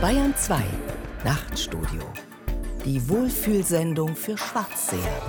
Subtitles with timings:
[0.00, 0.62] Bayern 2
[1.26, 2.00] Nachtstudio.
[2.86, 5.20] Die Wohlfühlsendung für Schwarzseher.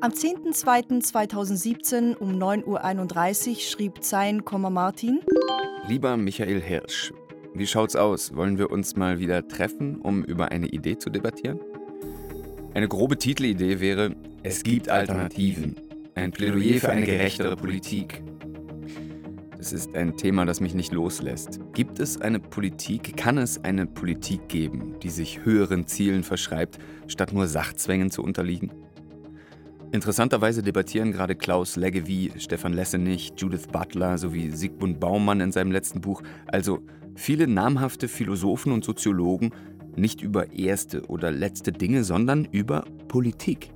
[0.00, 5.20] Am 10.02.2017 um 9.31 Uhr schrieb Zein, Martin.
[5.86, 7.12] Lieber Michael Hirsch,
[7.54, 8.34] wie schaut's aus?
[8.34, 11.60] Wollen wir uns mal wieder treffen, um über eine Idee zu debattieren?
[12.74, 15.76] Eine grobe Titelidee wäre Es gibt Alternativen.
[16.14, 18.22] Ein Plädoyer für eine gerechtere Politik.
[19.58, 21.60] Das ist ein Thema, das mich nicht loslässt.
[21.74, 27.34] Gibt es eine Politik, kann es eine Politik geben, die sich höheren Zielen verschreibt, statt
[27.34, 28.72] nur Sachzwängen zu unterliegen?
[29.92, 36.00] Interessanterweise debattieren gerade Klaus Leggevi, Stefan Lessenich, Judith Butler sowie Sigmund Baumann in seinem letzten
[36.00, 36.80] Buch, also
[37.14, 39.52] viele namhafte Philosophen und Soziologen,
[39.96, 43.70] nicht über erste oder letzte Dinge, sondern über Politik.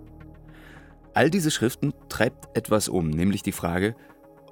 [1.14, 3.94] All diese Schriften treibt etwas um, nämlich die Frage,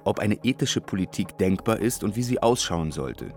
[0.03, 3.33] ob eine ethische Politik denkbar ist und wie sie ausschauen sollte.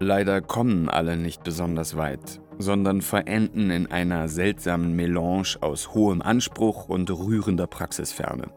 [0.00, 6.88] Leider kommen alle nicht besonders weit sondern verenden in einer seltsamen Melange aus hohem Anspruch
[6.88, 8.50] und rührender Praxisferne.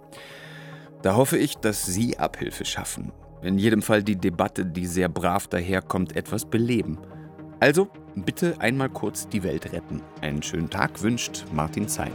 [1.02, 3.12] Da hoffe ich, dass Sie Abhilfe schaffen.
[3.42, 6.98] In jedem Fall die Debatte, die sehr brav daherkommt, etwas beleben.
[7.62, 10.02] Also bitte einmal kurz die Welt retten.
[10.22, 12.12] Einen schönen Tag wünscht Martin Zein.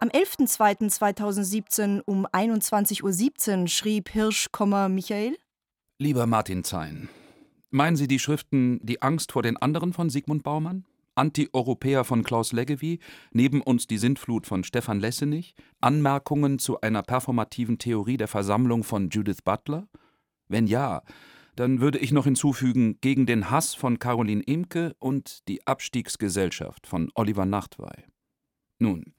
[0.00, 4.48] Am 11.02.2017 um 21.17 Uhr schrieb Hirsch,
[4.88, 5.36] Michael
[5.98, 7.08] Lieber Martin Zein,
[7.70, 10.84] meinen Sie die Schriften Die Angst vor den anderen von Sigmund Baumann?
[11.14, 12.98] Anti-Europäer von Klaus Leggevi,
[13.32, 19.08] neben uns die Sintflut von Stefan Lessenich, Anmerkungen zu einer performativen Theorie der Versammlung von
[19.10, 19.86] Judith Butler?
[20.52, 21.02] Wenn ja,
[21.56, 27.10] dann würde ich noch hinzufügen Gegen den Hass von Caroline Imke und Die Abstiegsgesellschaft von
[27.14, 28.04] Oliver Nachtwey.
[28.78, 29.14] Nun,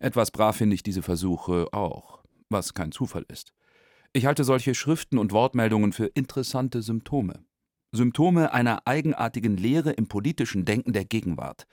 [0.00, 3.52] etwas brav finde ich diese Versuche auch, was kein Zufall ist.
[4.12, 7.44] Ich halte solche Schriften und Wortmeldungen für interessante Symptome.
[7.92, 11.68] Symptome einer eigenartigen Lehre im politischen Denken der Gegenwart.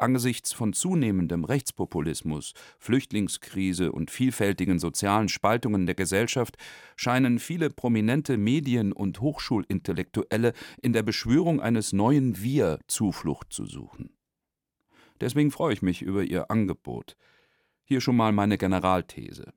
[0.00, 6.56] Angesichts von zunehmendem Rechtspopulismus, Flüchtlingskrise und vielfältigen sozialen Spaltungen der Gesellschaft
[6.96, 14.16] scheinen viele prominente Medien- und Hochschulintellektuelle in der Beschwörung eines neuen Wir Zuflucht zu suchen.
[15.20, 17.16] Deswegen freue ich mich über Ihr Angebot.
[17.84, 19.52] Hier schon mal meine Generalthese.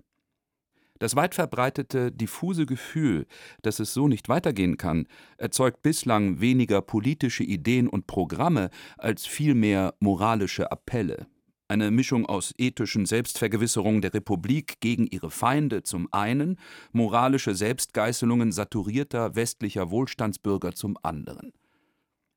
[1.00, 3.26] Das weit verbreitete, diffuse Gefühl,
[3.62, 9.96] dass es so nicht weitergehen kann, erzeugt bislang weniger politische Ideen und Programme als vielmehr
[10.00, 11.28] moralische Appelle.
[11.68, 16.58] Eine Mischung aus ethischen Selbstvergewisserungen der Republik gegen ihre Feinde zum einen,
[16.92, 21.52] moralische Selbstgeißelungen saturierter westlicher Wohlstandsbürger zum anderen.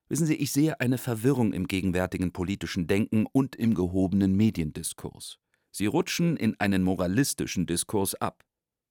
[0.08, 5.38] Wissen Sie, ich sehe eine Verwirrung im gegenwärtigen politischen Denken und im gehobenen Mediendiskurs.
[5.76, 8.47] Sie rutschen in einen moralistischen Diskurs ab.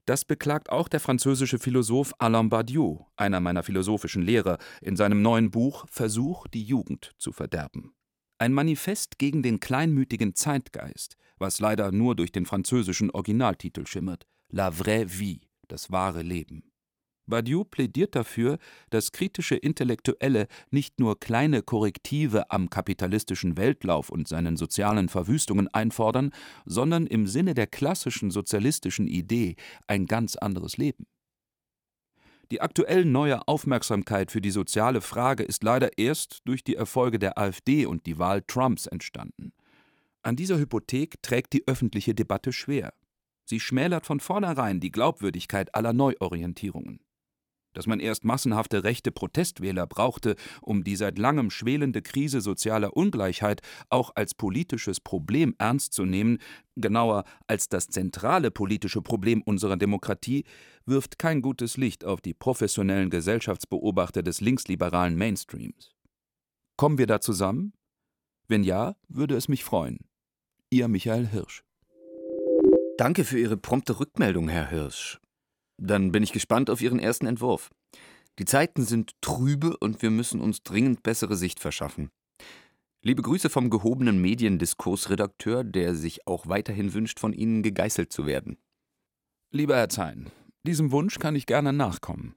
[0.06, 5.50] Das beklagt auch der französische Philosoph Alain Badiou, einer meiner philosophischen Lehrer, in seinem neuen
[5.50, 7.96] Buch Versuch, die Jugend zu verderben.
[8.38, 14.70] Ein Manifest gegen den kleinmütigen Zeitgeist, was leider nur durch den französischen Originaltitel schimmert: La
[14.70, 16.72] vraie vie, das wahre Leben.
[17.28, 18.58] Badiou plädiert dafür,
[18.90, 26.32] dass kritische Intellektuelle nicht nur kleine Korrektive am kapitalistischen Weltlauf und seinen sozialen Verwüstungen einfordern,
[26.66, 29.56] sondern im Sinne der klassischen sozialistischen Idee
[29.88, 31.08] ein ganz anderes Leben.
[32.52, 37.40] Die aktuell neue Aufmerksamkeit für die soziale Frage ist leider erst durch die Erfolge der
[37.40, 39.52] AfD und die Wahl Trumps entstanden.
[40.22, 42.94] An dieser Hypothek trägt die öffentliche Debatte schwer.
[43.46, 47.00] Sie schmälert von vornherein die Glaubwürdigkeit aller Neuorientierungen
[47.78, 53.62] dass man erst massenhafte rechte Protestwähler brauchte, um die seit langem schwelende Krise sozialer Ungleichheit
[53.90, 56.40] auch als politisches Problem ernst zu nehmen,
[56.76, 60.44] genauer als das zentrale politische Problem unserer Demokratie,
[60.86, 65.92] wirft kein gutes Licht auf die professionellen Gesellschaftsbeobachter des linksliberalen Mainstreams.
[66.78, 67.74] Kommen wir da zusammen?
[68.48, 70.00] Wenn ja, würde es mich freuen.
[70.70, 71.64] Ihr Michael Hirsch.
[72.98, 75.20] Danke für Ihre prompte Rückmeldung, Herr Hirsch.
[75.78, 77.72] Dann bin ich gespannt auf Ihren ersten Entwurf.
[78.40, 82.10] Die Zeiten sind trübe und wir müssen uns dringend bessere Sicht verschaffen.
[83.02, 88.58] Liebe Grüße vom gehobenen Mediendiskursredakteur, der sich auch weiterhin wünscht, von Ihnen gegeißelt zu werden.
[89.52, 90.32] Lieber Herr Zein,
[90.64, 92.36] diesem Wunsch kann ich gerne nachkommen.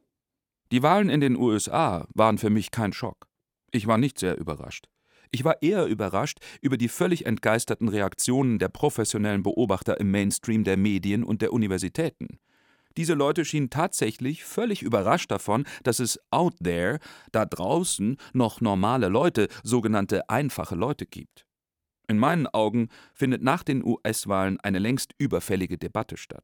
[0.71, 3.27] Die Wahlen in den USA waren für mich kein Schock.
[3.71, 4.89] Ich war nicht sehr überrascht.
[5.31, 10.77] Ich war eher überrascht über die völlig entgeisterten Reaktionen der professionellen Beobachter im Mainstream der
[10.77, 12.39] Medien und der Universitäten.
[12.99, 16.99] Diese Leute schienen tatsächlich völlig überrascht davon, dass es out there,
[17.31, 21.47] da draußen, noch normale Leute, sogenannte einfache Leute gibt.
[22.09, 26.43] In meinen Augen findet nach den US-Wahlen eine längst überfällige Debatte statt.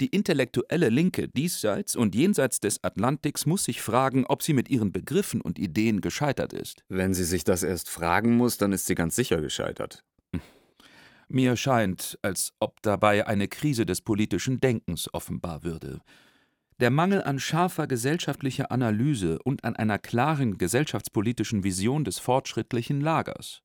[0.00, 4.90] Die intellektuelle Linke diesseits und jenseits des Atlantiks muss sich fragen, ob sie mit ihren
[4.90, 6.82] Begriffen und Ideen gescheitert ist.
[6.88, 10.02] Wenn sie sich das erst fragen muss, dann ist sie ganz sicher gescheitert.
[11.28, 16.00] Mir scheint, als ob dabei eine Krise des politischen Denkens offenbar würde.
[16.78, 23.62] Der Mangel an scharfer gesellschaftlicher Analyse und an einer klaren gesellschaftspolitischen Vision des fortschrittlichen Lagers.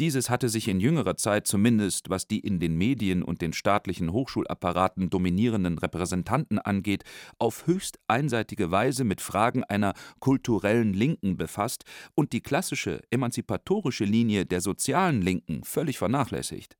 [0.00, 4.12] Dieses hatte sich in jüngerer Zeit zumindest, was die in den Medien und den staatlichen
[4.12, 7.04] Hochschulapparaten dominierenden Repräsentanten angeht,
[7.38, 14.46] auf höchst einseitige Weise mit Fragen einer kulturellen Linken befasst und die klassische emanzipatorische Linie
[14.46, 16.79] der sozialen Linken völlig vernachlässigt.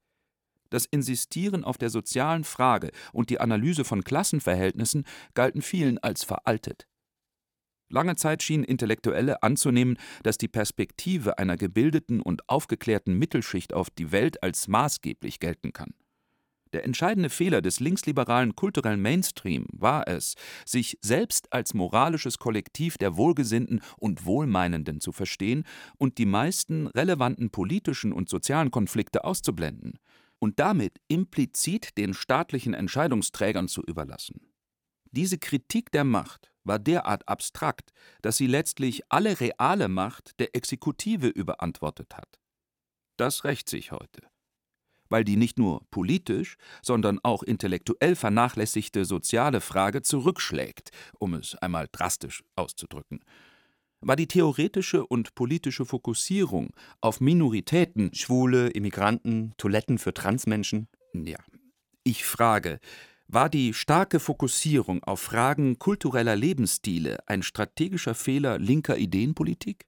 [0.70, 6.87] Das Insistieren auf der sozialen Frage und die Analyse von Klassenverhältnissen galten vielen als veraltet.
[7.93, 14.12] Lange Zeit schienen Intellektuelle anzunehmen, dass die Perspektive einer gebildeten und aufgeklärten Mittelschicht auf die
[14.12, 15.93] Welt als maßgeblich gelten kann.
[16.73, 20.34] Der entscheidende Fehler des linksliberalen kulturellen Mainstream war es,
[20.64, 25.64] sich selbst als moralisches Kollektiv der Wohlgesinnten und Wohlmeinenden zu verstehen
[25.99, 29.99] und die meisten relevanten politischen und sozialen Konflikte auszublenden
[30.40, 34.52] und damit implizit den staatlichen Entscheidungsträgern zu überlassen.
[35.12, 37.92] Diese Kritik der Macht war derart abstrakt,
[38.22, 42.38] dass sie letztlich alle reale Macht der Exekutive überantwortet hat.
[43.16, 44.22] Das rächt sich heute.
[45.08, 51.88] Weil die nicht nur politisch, sondern auch intellektuell vernachlässigte soziale Frage zurückschlägt, um es einmal
[51.90, 53.20] drastisch auszudrücken.
[54.02, 56.70] War die theoretische und politische Fokussierung
[57.02, 60.88] auf Minoritäten, Schwule, Immigranten, Toiletten für Transmenschen?
[61.12, 61.38] Ja.
[62.02, 62.81] Ich frage,
[63.29, 69.87] war die starke Fokussierung auf Fragen kultureller Lebensstile ein strategischer Fehler linker Ideenpolitik?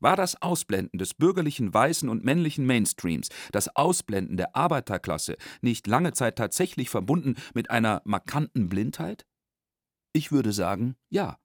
[0.00, 6.12] War das Ausblenden des bürgerlichen weißen und männlichen Mainstreams, das Ausblenden der Arbeiterklasse nicht lange
[6.12, 9.26] Zeit tatsächlich verbunden mit einer markanten Blindheit?
[10.12, 11.38] Ich würde sagen, ja.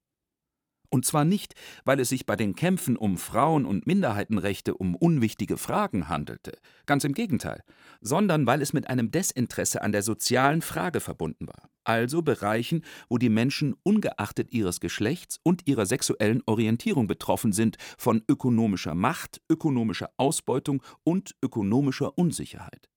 [0.93, 1.55] Und zwar nicht,
[1.85, 6.51] weil es sich bei den Kämpfen um Frauen- und Minderheitenrechte um unwichtige Fragen handelte,
[6.85, 7.63] ganz im Gegenteil,
[8.01, 13.17] sondern weil es mit einem Desinteresse an der sozialen Frage verbunden war, also Bereichen, wo
[13.17, 20.09] die Menschen ungeachtet ihres Geschlechts und ihrer sexuellen Orientierung betroffen sind von ökonomischer Macht, ökonomischer
[20.17, 22.89] Ausbeutung und ökonomischer Unsicherheit.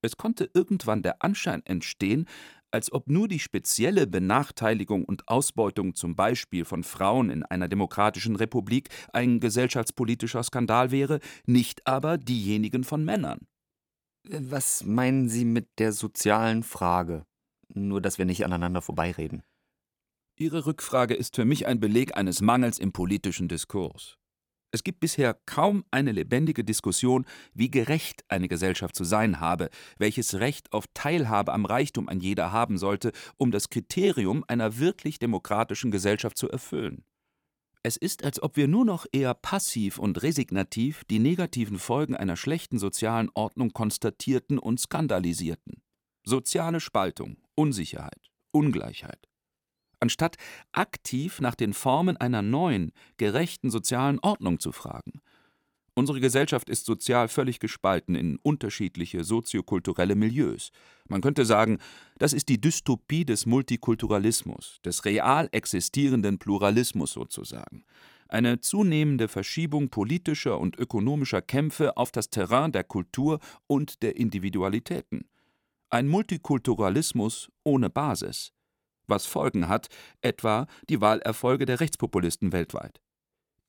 [0.00, 2.26] Es konnte irgendwann der Anschein entstehen,
[2.70, 8.36] als ob nur die spezielle Benachteiligung und Ausbeutung zum Beispiel von Frauen in einer demokratischen
[8.36, 13.46] Republik ein gesellschaftspolitischer Skandal wäre, nicht aber diejenigen von Männern.
[14.24, 17.24] Was meinen Sie mit der sozialen Frage?
[17.68, 19.42] Nur, dass wir nicht aneinander vorbeireden.
[20.36, 24.17] Ihre Rückfrage ist für mich ein Beleg eines Mangels im politischen Diskurs.
[24.70, 27.24] Es gibt bisher kaum eine lebendige Diskussion,
[27.54, 32.52] wie gerecht eine Gesellschaft zu sein habe, welches Recht auf Teilhabe am Reichtum ein jeder
[32.52, 37.04] haben sollte, um das Kriterium einer wirklich demokratischen Gesellschaft zu erfüllen.
[37.82, 42.36] Es ist, als ob wir nur noch eher passiv und resignativ die negativen Folgen einer
[42.36, 45.80] schlechten sozialen Ordnung konstatierten und skandalisierten.
[46.24, 49.27] Soziale Spaltung, Unsicherheit, Ungleichheit
[50.00, 50.36] anstatt
[50.72, 55.20] aktiv nach den Formen einer neuen, gerechten sozialen Ordnung zu fragen.
[55.98, 60.70] Unsere Gesellschaft ist sozial völlig gespalten in unterschiedliche soziokulturelle Milieus.
[61.08, 61.78] Man könnte sagen,
[62.18, 67.84] das ist die Dystopie des Multikulturalismus, des real existierenden Pluralismus sozusagen.
[68.28, 75.28] Eine zunehmende Verschiebung politischer und ökonomischer Kämpfe auf das Terrain der Kultur und der Individualitäten.
[75.90, 78.52] Ein Multikulturalismus ohne Basis
[79.08, 79.88] was Folgen hat,
[80.20, 83.00] etwa die Wahlerfolge der Rechtspopulisten weltweit.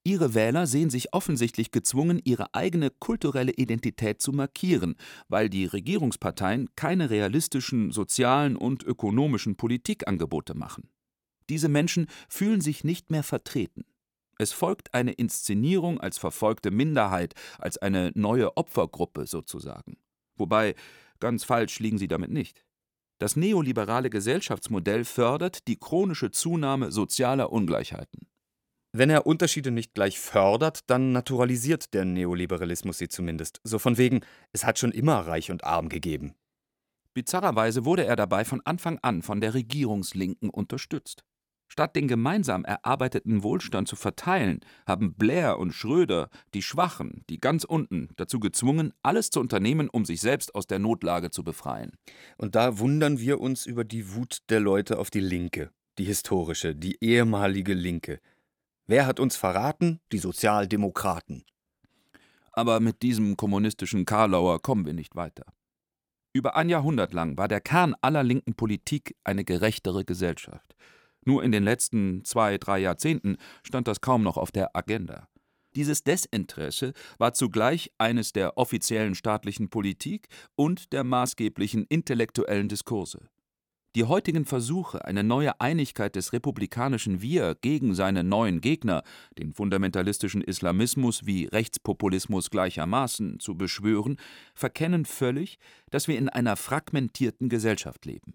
[0.03, 4.95] Ihre Wähler sehen sich offensichtlich gezwungen, ihre eigene kulturelle Identität zu markieren,
[5.27, 10.89] weil die Regierungsparteien keine realistischen sozialen und ökonomischen Politikangebote machen.
[11.49, 13.83] Diese Menschen fühlen sich nicht mehr vertreten.
[14.37, 19.97] Es folgt eine Inszenierung als verfolgte Minderheit, als eine neue Opfergruppe sozusagen.
[20.37, 20.75] Wobei,
[21.19, 22.63] ganz falsch liegen sie damit nicht.
[23.19, 28.27] Das neoliberale Gesellschaftsmodell fördert die chronische Zunahme sozialer Ungleichheiten.
[28.91, 33.59] Wenn er Unterschiede nicht gleich fördert, dann naturalisiert der Neoliberalismus sie zumindest.
[33.63, 34.21] So von wegen,
[34.51, 36.33] es hat schon immer Reich und Arm gegeben.
[37.13, 41.23] Bizarrerweise wurde er dabei von Anfang an von der Regierungslinken unterstützt.
[41.71, 47.63] Statt den gemeinsam erarbeiteten Wohlstand zu verteilen, haben Blair und Schröder die Schwachen, die ganz
[47.63, 51.91] unten, dazu gezwungen, alles zu unternehmen, um sich selbst aus der Notlage zu befreien.
[52.37, 56.75] Und da wundern wir uns über die Wut der Leute auf die Linke, die historische,
[56.75, 58.19] die ehemalige Linke.
[58.87, 59.99] Wer hat uns verraten?
[60.11, 61.45] Die Sozialdemokraten.
[62.51, 65.45] Aber mit diesem kommunistischen Karlauer kommen wir nicht weiter.
[66.33, 70.75] Über ein Jahrhundert lang war der Kern aller linken Politik eine gerechtere Gesellschaft.
[71.29, 75.27] Nur in den letzten zwei, drei Jahrzehnten stand das kaum noch auf der Agenda.
[75.75, 83.29] Dieses Desinteresse war zugleich eines der offiziellen staatlichen Politik und der maßgeblichen intellektuellen Diskurse.
[83.95, 89.03] Die heutigen Versuche, eine neue Einigkeit des republikanischen Wir gegen seine neuen Gegner,
[89.37, 94.17] den fundamentalistischen Islamismus wie Rechtspopulismus gleichermaßen, zu beschwören,
[94.55, 95.59] verkennen völlig,
[95.91, 98.33] dass wir in einer fragmentierten Gesellschaft leben.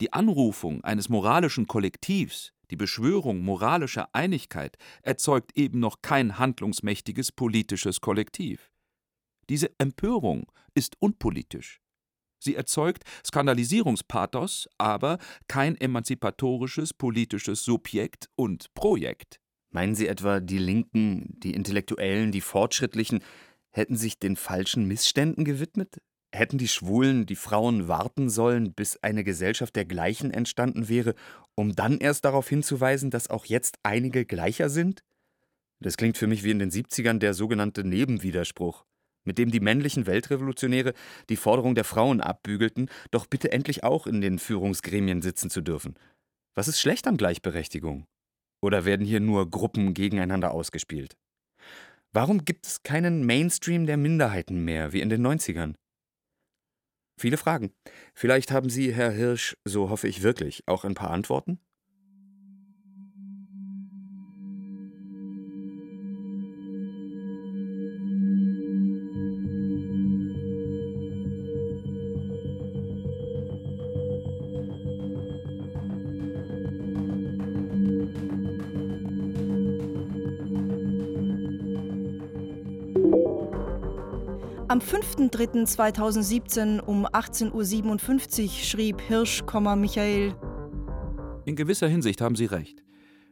[0.00, 8.00] Die Anrufung eines moralischen Kollektivs, die Beschwörung moralischer Einigkeit erzeugt eben noch kein handlungsmächtiges politisches
[8.00, 8.70] Kollektiv.
[9.48, 11.80] Diese Empörung ist unpolitisch.
[12.38, 19.40] Sie erzeugt Skandalisierungspathos, aber kein emanzipatorisches politisches Subjekt und Projekt.
[19.70, 23.20] Meinen Sie etwa, die Linken, die Intellektuellen, die Fortschrittlichen
[23.70, 26.00] hätten sich den falschen Missständen gewidmet?
[26.36, 31.14] Hätten die Schwulen, die Frauen warten sollen, bis eine Gesellschaft der Gleichen entstanden wäre,
[31.54, 35.02] um dann erst darauf hinzuweisen, dass auch jetzt einige gleicher sind?
[35.80, 38.84] Das klingt für mich wie in den 70ern der sogenannte Nebenwiderspruch
[39.26, 40.94] mit dem die männlichen Weltrevolutionäre
[41.28, 45.94] die Forderung der Frauen abbügelten, doch bitte endlich auch in den Führungsgremien sitzen zu dürfen.
[46.54, 48.06] Was ist schlecht an Gleichberechtigung?
[48.62, 51.16] Oder werden hier nur Gruppen gegeneinander ausgespielt?
[52.12, 55.74] Warum gibt es keinen Mainstream der Minderheiten mehr, wie in den 90ern?
[57.18, 57.72] Viele Fragen.
[58.14, 61.60] Vielleicht haben Sie, Herr Hirsch, so hoffe ich wirklich, auch ein paar Antworten?
[85.16, 89.42] Am 5.3.2017 um 18.57 Uhr schrieb Hirsch,
[89.76, 90.34] Michael.
[91.44, 92.85] In gewisser Hinsicht haben Sie recht.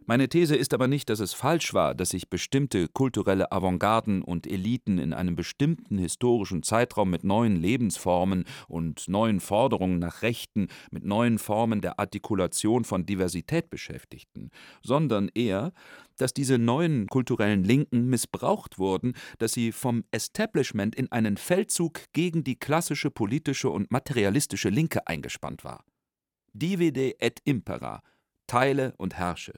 [0.06, 4.46] Meine These ist aber nicht, dass es falsch war, dass sich bestimmte kulturelle Avantgarden und
[4.46, 11.04] Eliten in einem bestimmten historischen Zeitraum mit neuen Lebensformen und neuen Forderungen nach Rechten, mit
[11.04, 14.50] neuen Formen der Artikulation von Diversität beschäftigten,
[14.82, 15.72] sondern eher,
[16.18, 22.44] dass diese neuen kulturellen Linken missbraucht wurden, dass sie vom Establishment in einen Feldzug gegen
[22.44, 25.82] die klassische politische und materialistische Linke eingespannt war.
[26.52, 28.02] Divide et impera,
[28.46, 29.54] teile und herrsche.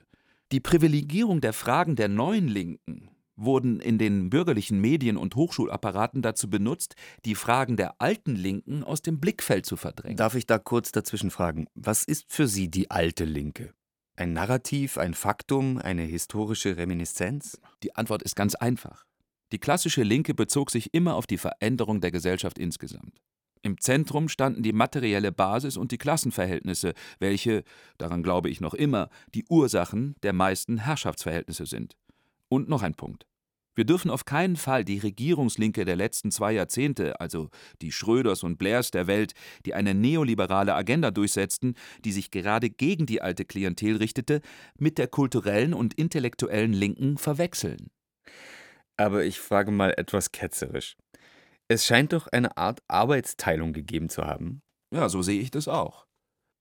[0.53, 6.49] Die Privilegierung der Fragen der neuen Linken wurden in den bürgerlichen Medien und Hochschulapparaten dazu
[6.49, 10.17] benutzt, die Fragen der alten Linken aus dem Blickfeld zu verdrängen.
[10.17, 13.75] Darf ich da kurz dazwischen fragen, was ist für Sie die alte Linke?
[14.15, 17.61] Ein Narrativ, ein Faktum, eine historische Reminiszenz?
[17.83, 19.05] Die Antwort ist ganz einfach.
[19.51, 23.21] Die klassische Linke bezog sich immer auf die Veränderung der Gesellschaft insgesamt.
[23.67, 27.65] Im Zentrum standen die materielle Basis und die Klassenverhältnisse, welche,
[27.99, 31.97] daran glaube ich noch immer, die Ursachen der meisten Herrschaftsverhältnisse sind.
[32.49, 33.27] Und noch ein Punkt.
[33.75, 37.51] Wir dürfen auf keinen Fall die Regierungslinke der letzten zwei Jahrzehnte, also
[37.83, 39.33] die Schröders und Blairs der Welt,
[39.65, 44.43] die eine neoliberale Agenda durchsetzten, die sich gerade gegen die alte Klientel richtete,
[44.79, 47.91] mit der kulturellen und intellektuellen Linken verwechseln.
[48.97, 50.97] Aber ich frage mal etwas ketzerisch.
[51.69, 54.63] Es scheint doch eine Art Arbeitsteilung gegeben zu haben.
[54.95, 56.07] Ja, so sehe ich das auch.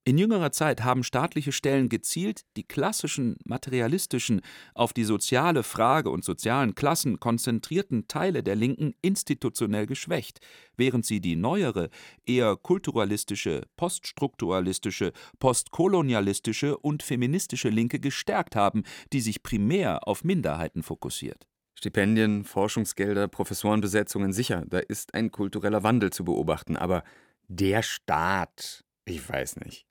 [0.07, 4.41] In jüngerer Zeit haben staatliche Stellen gezielt die klassischen, materialistischen,
[4.75, 10.41] auf die soziale Frage und sozialen Klassen konzentrierten Teile der Linken institutionell geschwächt,
[10.77, 11.89] während sie die neuere,
[12.23, 21.47] eher kulturalistische, poststrukturalistische, postkolonialistische und feministische Linke gestärkt haben, die sich primär auf Minderheiten fokussiert.
[21.75, 27.03] Stipendien, Forschungsgelder, Professorenbesetzungen, sicher, da ist ein kultureller Wandel zu beobachten, aber
[27.47, 29.85] der Staat, ich weiß nicht,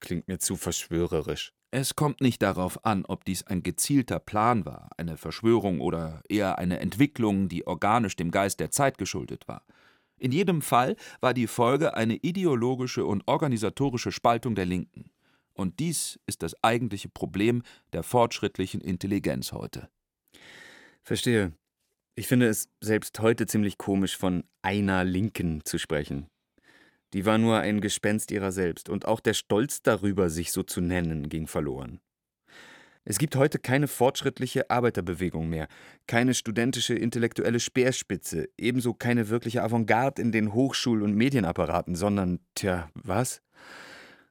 [0.00, 1.52] klingt mir zu verschwörerisch.
[1.70, 6.58] Es kommt nicht darauf an, ob dies ein gezielter Plan war, eine Verschwörung oder eher
[6.58, 9.66] eine Entwicklung, die organisch dem Geist der Zeit geschuldet war.
[10.16, 15.10] In jedem Fall war die Folge eine ideologische und organisatorische Spaltung der Linken.
[15.52, 19.90] Und dies ist das eigentliche Problem der fortschrittlichen Intelligenz heute.
[21.08, 21.54] Verstehe.
[22.16, 26.26] Ich finde es selbst heute ziemlich komisch, von einer Linken zu sprechen.
[27.14, 30.82] Die war nur ein Gespenst ihrer selbst, und auch der Stolz darüber, sich so zu
[30.82, 32.00] nennen, ging verloren.
[33.06, 35.68] Es gibt heute keine fortschrittliche Arbeiterbewegung mehr,
[36.06, 42.90] keine studentische intellektuelle Speerspitze, ebenso keine wirkliche Avantgarde in den Hochschul- und Medienapparaten, sondern, tja,
[42.92, 43.40] was?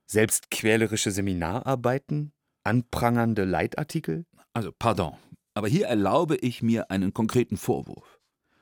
[0.05, 2.33] Selbstquälerische Seminararbeiten?
[2.63, 4.27] Anprangernde Leitartikel?
[4.53, 5.17] Also, pardon,
[5.57, 8.19] aber hier erlaube ich mir einen konkreten Vorwurf.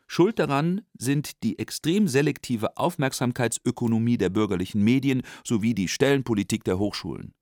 [0.08, 7.34] Schuld daran sind die extrem selektive Aufmerksamkeitsökonomie der bürgerlichen Medien sowie die Stellenpolitik der Hochschulen.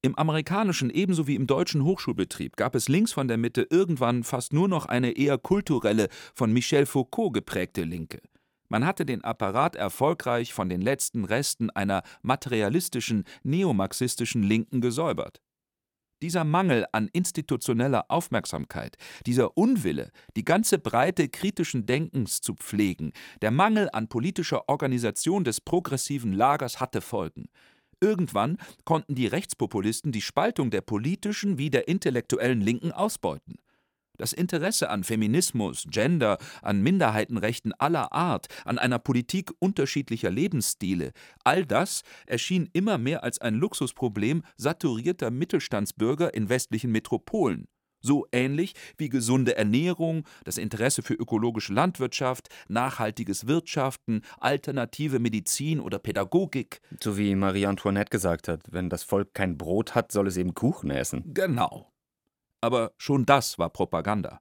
[0.00, 4.54] Im amerikanischen ebenso wie im deutschen Hochschulbetrieb gab es links von der Mitte irgendwann fast
[4.54, 8.22] nur noch eine eher kulturelle, von Michel Foucault geprägte Linke.
[8.70, 15.42] Man hatte den Apparat erfolgreich von den letzten Resten einer materialistischen, neomarxistischen Linken gesäubert.
[16.22, 18.96] Dieser Mangel an institutioneller Aufmerksamkeit,
[19.26, 25.60] dieser Unwille, die ganze Breite kritischen Denkens zu pflegen, der Mangel an politischer Organisation des
[25.60, 27.48] progressiven Lagers hatte Folgen.
[28.00, 33.56] Irgendwann konnten die Rechtspopulisten die Spaltung der politischen wie der intellektuellen Linken ausbeuten.
[34.18, 41.12] Das Interesse an Feminismus, Gender, an Minderheitenrechten aller Art, an einer Politik unterschiedlicher Lebensstile,
[41.44, 47.68] all das erschien immer mehr als ein Luxusproblem saturierter Mittelstandsbürger in westlichen Metropolen.
[48.00, 55.98] So ähnlich wie gesunde Ernährung, das Interesse für ökologische Landwirtschaft, nachhaltiges Wirtschaften, alternative Medizin oder
[55.98, 56.80] Pädagogik.
[57.02, 60.54] So wie Marie Antoinette gesagt hat, wenn das Volk kein Brot hat, soll es eben
[60.54, 61.24] Kuchen essen.
[61.34, 61.90] Genau.
[62.66, 64.40] Aber schon das war Propaganda.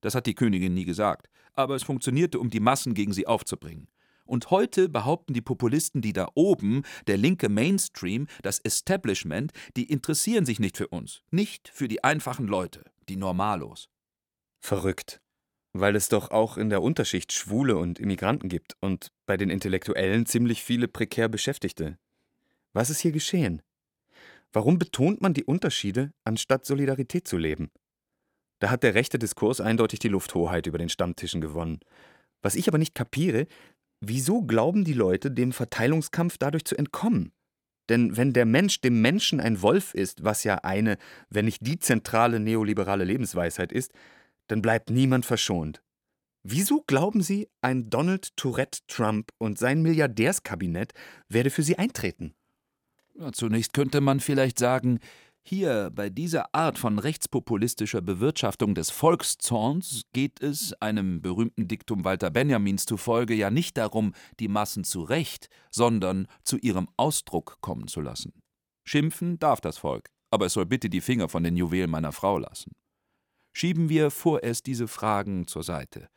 [0.00, 3.88] Das hat die Königin nie gesagt, aber es funktionierte, um die Massen gegen sie aufzubringen.
[4.24, 10.46] Und heute behaupten die Populisten, die da oben, der linke Mainstream, das Establishment, die interessieren
[10.46, 13.88] sich nicht für uns, nicht für die einfachen Leute, die Normalos.
[14.60, 15.20] Verrückt.
[15.72, 20.24] Weil es doch auch in der Unterschicht Schwule und Immigranten gibt und bei den Intellektuellen
[20.24, 21.98] ziemlich viele prekär Beschäftigte.
[22.72, 23.60] Was ist hier geschehen?
[24.52, 27.70] Warum betont man die Unterschiede, anstatt Solidarität zu leben?
[28.58, 31.80] Da hat der rechte Diskurs eindeutig die Lufthoheit über den Stammtischen gewonnen.
[32.42, 33.46] Was ich aber nicht kapiere,
[34.00, 37.32] wieso glauben die Leute, dem Verteilungskampf dadurch zu entkommen?
[37.88, 40.96] Denn wenn der Mensch dem Menschen ein Wolf ist, was ja eine,
[41.28, 43.92] wenn nicht die zentrale neoliberale Lebensweisheit ist,
[44.48, 45.82] dann bleibt niemand verschont.
[46.42, 50.92] Wieso glauben Sie, ein Donald Tourette Trump und sein Milliardärskabinett
[51.28, 52.34] werde für Sie eintreten?
[53.32, 55.00] Zunächst könnte man vielleicht sagen,
[55.42, 62.30] hier bei dieser Art von rechtspopulistischer Bewirtschaftung des Volkszorns geht es, einem berühmten Diktum Walter
[62.30, 68.00] Benjamins zufolge, ja nicht darum, die Massen zu Recht, sondern zu ihrem Ausdruck kommen zu
[68.00, 68.32] lassen.
[68.84, 72.38] Schimpfen darf das Volk, aber es soll bitte die Finger von den Juwelen meiner Frau
[72.38, 72.72] lassen.
[73.54, 76.08] Schieben wir vorerst diese Fragen zur Seite,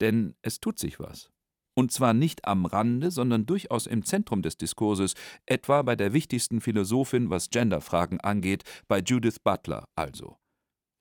[0.00, 1.31] denn es tut sich was
[1.74, 5.14] und zwar nicht am Rande, sondern durchaus im Zentrum des Diskurses,
[5.46, 10.36] etwa bei der wichtigsten Philosophin, was Genderfragen angeht, bei Judith Butler also.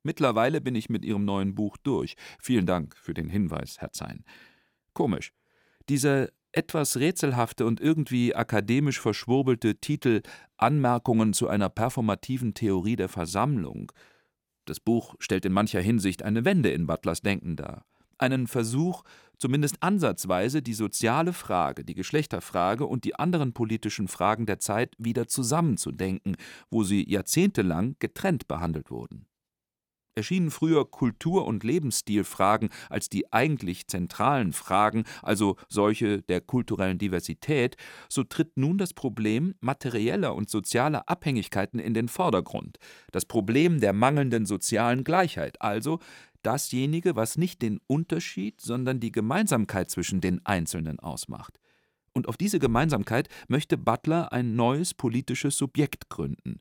[0.04, 2.16] Mittlerweile bin ich mit ihrem neuen Buch durch.
[2.40, 4.24] Vielen Dank für den Hinweis, Herr Zein.
[4.94, 5.32] Komisch.
[5.90, 10.22] Dieser etwas rätselhafte und irgendwie akademisch verschwurbelte Titel
[10.58, 13.92] Anmerkungen zu einer performativen Theorie der Versammlung.
[14.66, 17.86] Das Buch stellt in mancher Hinsicht eine Wende in Butlers Denken dar.
[18.18, 19.04] Einen Versuch,
[19.42, 25.28] zumindest ansatzweise die soziale Frage, die Geschlechterfrage und die anderen politischen Fragen der Zeit wieder
[25.28, 26.38] zusammenzudenken,
[26.70, 29.26] wo sie jahrzehntelang getrennt behandelt wurden.
[30.14, 37.78] Erschienen früher Kultur- und Lebensstilfragen als die eigentlich zentralen Fragen, also solche der kulturellen Diversität,
[38.10, 42.78] so tritt nun das Problem materieller und sozialer Abhängigkeiten in den Vordergrund,
[43.12, 46.00] das Problem der mangelnden sozialen Gleichheit, also
[46.44, 51.60] dasjenige, was nicht den Unterschied, sondern die Gemeinsamkeit zwischen den Einzelnen ausmacht.
[52.14, 56.60] Und auf diese Gemeinsamkeit möchte Butler ein neues politisches Subjekt gründen.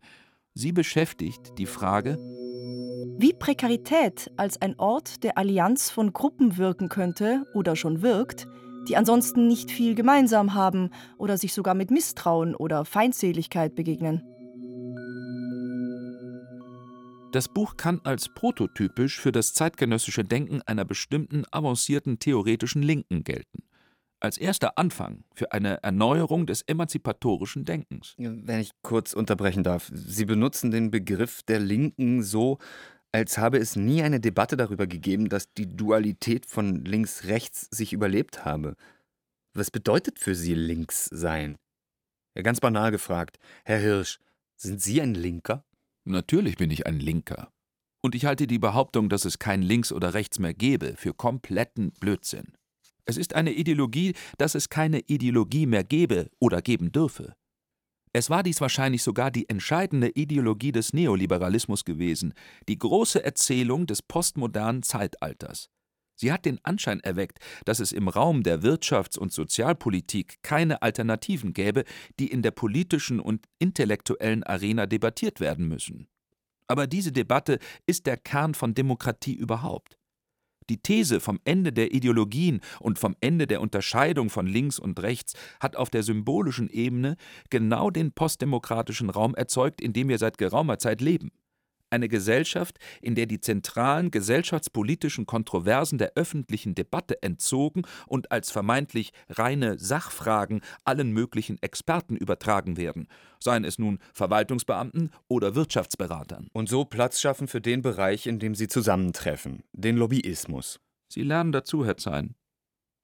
[0.54, 2.18] Sie beschäftigt die Frage,
[3.18, 8.46] wie Prekarität als ein Ort der Allianz von Gruppen wirken könnte oder schon wirkt,
[8.88, 14.22] die ansonsten nicht viel gemeinsam haben oder sich sogar mit Misstrauen oder Feindseligkeit begegnen.
[17.32, 23.62] Das Buch kann als prototypisch für das zeitgenössische Denken einer bestimmten avancierten theoretischen Linken gelten.
[24.18, 28.14] Als erster Anfang für eine Erneuerung des emanzipatorischen Denkens.
[28.18, 29.90] Wenn ich kurz unterbrechen darf.
[29.94, 32.58] Sie benutzen den Begriff der Linken so,
[33.12, 38.44] als habe es nie eine Debatte darüber gegeben, dass die Dualität von links-rechts sich überlebt
[38.44, 38.74] habe.
[39.54, 41.56] Was bedeutet für Sie links sein?
[42.34, 43.38] Ja, ganz banal gefragt.
[43.64, 44.18] Herr Hirsch,
[44.56, 45.64] sind Sie ein Linker?
[46.04, 47.52] Natürlich bin ich ein Linker.
[48.02, 51.92] Und ich halte die Behauptung, dass es kein Links oder Rechts mehr gebe, für kompletten
[51.92, 52.54] Blödsinn.
[53.04, 57.34] Es ist eine Ideologie, dass es keine Ideologie mehr gebe oder geben dürfe.
[58.12, 62.34] Es war dies wahrscheinlich sogar die entscheidende Ideologie des Neoliberalismus gewesen,
[62.68, 65.68] die große Erzählung des postmodernen Zeitalters.
[66.20, 71.54] Sie hat den Anschein erweckt, dass es im Raum der Wirtschafts- und Sozialpolitik keine Alternativen
[71.54, 71.84] gäbe,
[72.18, 76.08] die in der politischen und intellektuellen Arena debattiert werden müssen.
[76.66, 79.96] Aber diese Debatte ist der Kern von Demokratie überhaupt.
[80.68, 85.32] Die These vom Ende der Ideologien und vom Ende der Unterscheidung von links und rechts
[85.58, 87.16] hat auf der symbolischen Ebene
[87.48, 91.30] genau den postdemokratischen Raum erzeugt, in dem wir seit geraumer Zeit leben
[91.90, 99.12] eine Gesellschaft, in der die zentralen gesellschaftspolitischen Kontroversen der öffentlichen Debatte entzogen und als vermeintlich
[99.28, 106.48] reine Sachfragen allen möglichen Experten übertragen werden, seien es nun Verwaltungsbeamten oder Wirtschaftsberatern.
[106.52, 110.80] Und so Platz schaffen für den Bereich, in dem sie zusammentreffen, den Lobbyismus.
[111.08, 112.34] Sie lernen dazu, Herr Zein.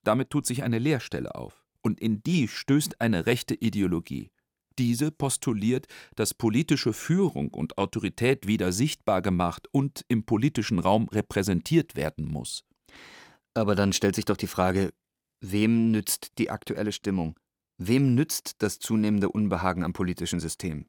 [0.05, 1.65] Damit tut sich eine Leerstelle auf.
[1.83, 4.31] Und in die stößt eine rechte Ideologie.
[4.79, 5.87] Diese postuliert,
[6.17, 12.65] dass politische Führung und Autorität wieder sichtbar gemacht und im politischen Raum repräsentiert werden muss.
[13.55, 14.93] Aber dann stellt sich doch die Frage,
[15.41, 17.39] wem nützt die aktuelle Stimmung?
[17.79, 20.87] Wem nützt das zunehmende Unbehagen am politischen System?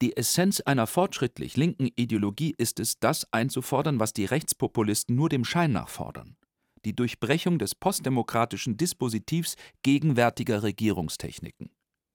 [0.00, 5.44] Die Essenz einer fortschrittlich linken Ideologie ist es, das einzufordern, was die Rechtspopulisten nur dem
[5.44, 6.36] Schein nach fordern.
[6.84, 11.70] Die Durchbrechung des postdemokratischen Dispositivs gegenwärtiger Regierungstechniken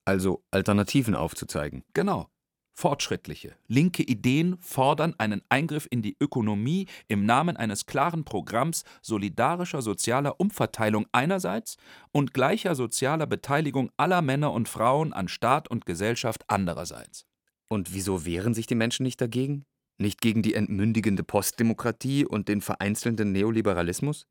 [0.07, 1.83] also Alternativen aufzuzeigen.
[1.93, 2.29] Genau.
[2.73, 9.81] Fortschrittliche, linke Ideen fordern einen Eingriff in die Ökonomie im Namen eines klaren Programms solidarischer
[9.81, 11.77] sozialer Umverteilung einerseits
[12.11, 17.25] und gleicher sozialer Beteiligung aller Männer und Frauen an Staat und Gesellschaft andererseits.
[17.67, 19.65] Und wieso wehren sich die Menschen nicht dagegen?
[19.97, 24.27] Nicht gegen die entmündigende Postdemokratie und den vereinzelnden Neoliberalismus?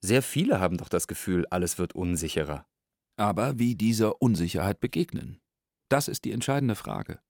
[0.00, 2.64] Sehr viele haben doch das Gefühl, alles wird unsicherer.
[3.16, 5.40] Aber wie dieser Unsicherheit begegnen?
[5.88, 7.20] Das ist die entscheidende Frage.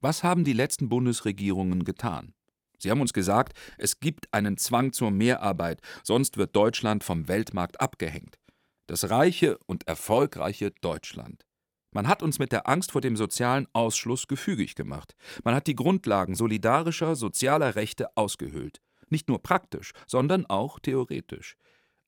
[0.00, 2.34] Was haben die letzten Bundesregierungen getan?
[2.78, 7.80] Sie haben uns gesagt, es gibt einen Zwang zur Mehrarbeit, sonst wird Deutschland vom Weltmarkt
[7.80, 8.38] abgehängt.
[8.86, 11.44] Das reiche und erfolgreiche Deutschland.
[11.92, 15.14] Man hat uns mit der Angst vor dem sozialen Ausschluss gefügig gemacht.
[15.42, 18.80] Man hat die Grundlagen solidarischer, sozialer Rechte ausgehöhlt.
[19.08, 21.56] Nicht nur praktisch, sondern auch theoretisch.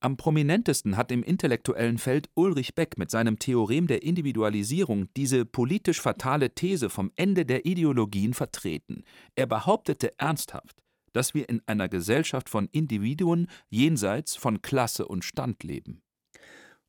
[0.03, 6.01] Am prominentesten hat im intellektuellen Feld Ulrich Beck mit seinem Theorem der Individualisierung diese politisch
[6.01, 9.03] fatale These vom Ende der Ideologien vertreten.
[9.35, 10.81] Er behauptete ernsthaft,
[11.13, 16.01] dass wir in einer Gesellschaft von Individuen jenseits von Klasse und Stand leben.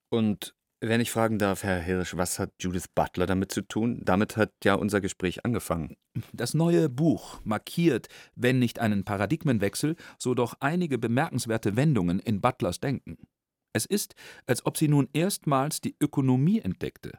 [0.08, 4.00] Und wenn ich fragen darf, Herr Hirsch, was hat Judith Butler damit zu tun?
[4.02, 5.96] Damit hat ja unser Gespräch angefangen.
[6.32, 12.80] Das neue Buch markiert, wenn nicht einen Paradigmenwechsel, so doch einige bemerkenswerte Wendungen in Butlers
[12.80, 13.16] Denken.
[13.72, 14.14] Es ist,
[14.46, 17.12] als ob sie nun erstmals die Ökonomie entdeckte.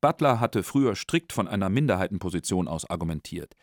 [0.00, 3.54] Butler hatte früher strikt von einer Minderheitenposition aus argumentiert.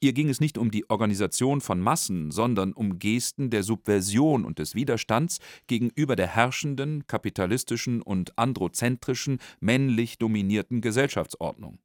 [0.00, 4.60] Ihr ging es nicht um die Organisation von Massen, sondern um Gesten der Subversion und
[4.60, 11.80] des Widerstands gegenüber der herrschenden, kapitalistischen und androzentrischen, männlich dominierten Gesellschaftsordnung.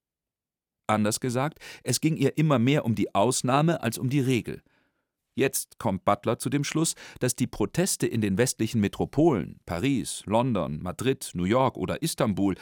[0.86, 4.62] Anders gesagt, es ging ihr immer mehr um die Ausnahme als um die Regel.
[5.36, 10.84] Jetzt kommt Butler zu dem Schluss, dass die Proteste in den westlichen Metropolen Paris, London,
[10.84, 12.54] Madrid, New York oder Istanbul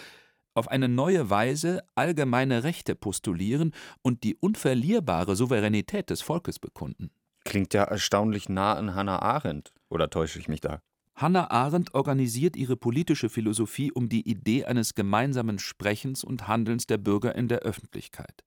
[0.54, 7.12] auf eine neue Weise allgemeine Rechte postulieren und die unverlierbare Souveränität des Volkes bekunden.
[7.44, 9.74] Klingt ja erstaunlich nah an Hannah Arendt.
[9.90, 10.82] Oder täusche ich mich da?
[11.16, 16.98] Hannah Arendt organisiert ihre politische Philosophie um die Idee eines gemeinsamen Sprechens und Handelns der
[16.98, 18.44] Bürger in der Öffentlichkeit.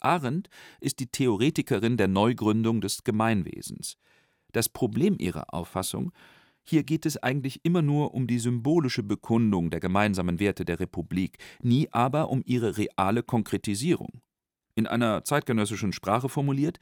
[0.00, 0.48] Arendt
[0.80, 3.96] ist die Theoretikerin der Neugründung des Gemeinwesens.
[4.52, 6.12] Das Problem ihrer Auffassung
[6.68, 11.38] hier geht es eigentlich immer nur um die symbolische Bekundung der gemeinsamen Werte der Republik,
[11.62, 14.20] nie aber um ihre reale Konkretisierung.
[14.74, 16.78] In einer zeitgenössischen Sprache formuliert,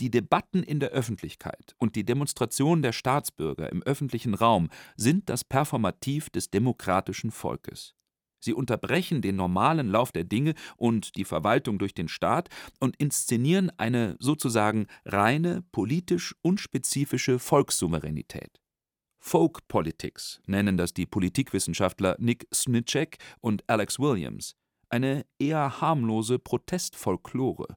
[0.00, 5.44] die Debatten in der Öffentlichkeit und die Demonstration der Staatsbürger im öffentlichen Raum sind das
[5.44, 7.94] Performativ des demokratischen Volkes.
[8.40, 12.48] Sie unterbrechen den normalen Lauf der Dinge und die Verwaltung durch den Staat
[12.80, 18.61] und inszenieren eine sozusagen reine, politisch unspezifische Volkssouveränität.
[19.24, 24.56] Folk Politics nennen das die Politikwissenschaftler Nick Snitschek und Alex Williams,
[24.90, 27.76] eine eher harmlose Protestfolklore.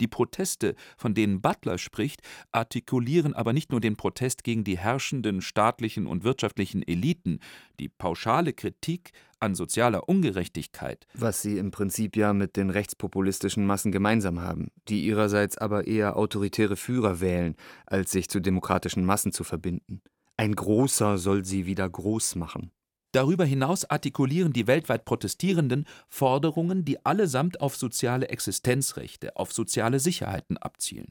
[0.00, 5.40] Die Proteste, von denen Butler spricht, artikulieren aber nicht nur den Protest gegen die herrschenden
[5.40, 7.38] staatlichen und wirtschaftlichen Eliten,
[7.78, 11.06] die pauschale Kritik an sozialer Ungerechtigkeit.
[11.14, 16.16] Was sie im Prinzip ja mit den rechtspopulistischen Massen gemeinsam haben, die ihrerseits aber eher
[16.16, 17.54] autoritäre Führer wählen,
[17.86, 20.02] als sich zu demokratischen Massen zu verbinden.
[20.36, 22.72] Ein Großer soll sie wieder groß machen.
[23.12, 30.56] Darüber hinaus artikulieren die weltweit Protestierenden Forderungen, die allesamt auf soziale Existenzrechte, auf soziale Sicherheiten
[30.56, 31.08] abzielen.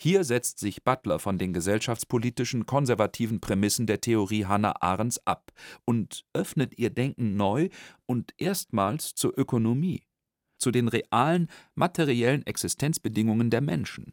[0.00, 5.52] Hier setzt sich Butler von den gesellschaftspolitischen konservativen Prämissen der Theorie Hannah Arendts ab
[5.84, 7.68] und öffnet ihr Denken neu
[8.06, 10.04] und erstmals zur Ökonomie,
[10.58, 14.12] zu den realen materiellen Existenzbedingungen der Menschen.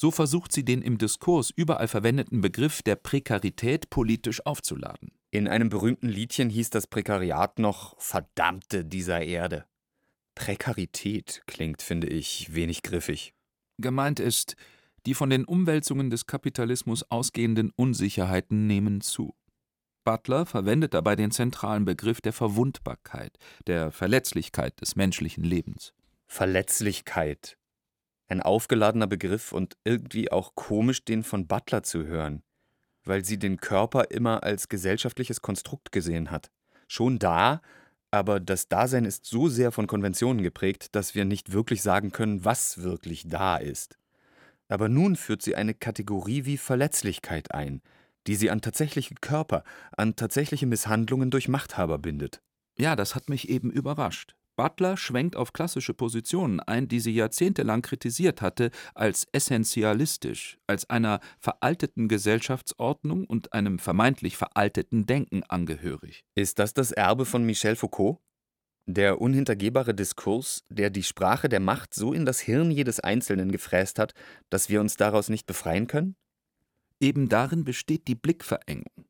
[0.00, 5.12] So versucht sie den im Diskurs überall verwendeten Begriff der Prekarität politisch aufzuladen.
[5.30, 9.66] In einem berühmten Liedchen hieß das Prekariat noch Verdammte dieser Erde.
[10.34, 13.34] Prekarität klingt, finde ich, wenig griffig.
[13.76, 14.56] Gemeint ist,
[15.04, 19.34] die von den Umwälzungen des Kapitalismus ausgehenden Unsicherheiten nehmen zu.
[20.04, 23.36] Butler verwendet dabei den zentralen Begriff der Verwundbarkeit,
[23.66, 25.92] der Verletzlichkeit des menschlichen Lebens.
[26.26, 27.58] Verletzlichkeit.
[28.30, 32.44] Ein aufgeladener Begriff und irgendwie auch komisch, den von Butler zu hören,
[33.02, 36.52] weil sie den Körper immer als gesellschaftliches Konstrukt gesehen hat.
[36.86, 37.60] Schon da,
[38.12, 42.44] aber das Dasein ist so sehr von Konventionen geprägt, dass wir nicht wirklich sagen können,
[42.44, 43.98] was wirklich da ist.
[44.68, 47.82] Aber nun führt sie eine Kategorie wie Verletzlichkeit ein,
[48.28, 49.64] die sie an tatsächliche Körper,
[49.96, 52.40] an tatsächliche Misshandlungen durch Machthaber bindet.
[52.78, 54.36] Ja, das hat mich eben überrascht.
[54.60, 61.20] Butler schwenkt auf klassische Positionen ein, die sie jahrzehntelang kritisiert hatte, als essentialistisch, als einer
[61.38, 66.26] veralteten Gesellschaftsordnung und einem vermeintlich veralteten Denken angehörig.
[66.34, 68.18] Ist das das Erbe von Michel Foucault?
[68.84, 73.98] Der unhintergehbare Diskurs, der die Sprache der Macht so in das Hirn jedes Einzelnen gefräst
[73.98, 74.12] hat,
[74.50, 76.16] dass wir uns daraus nicht befreien können?
[77.00, 79.06] Eben darin besteht die Blickverengung.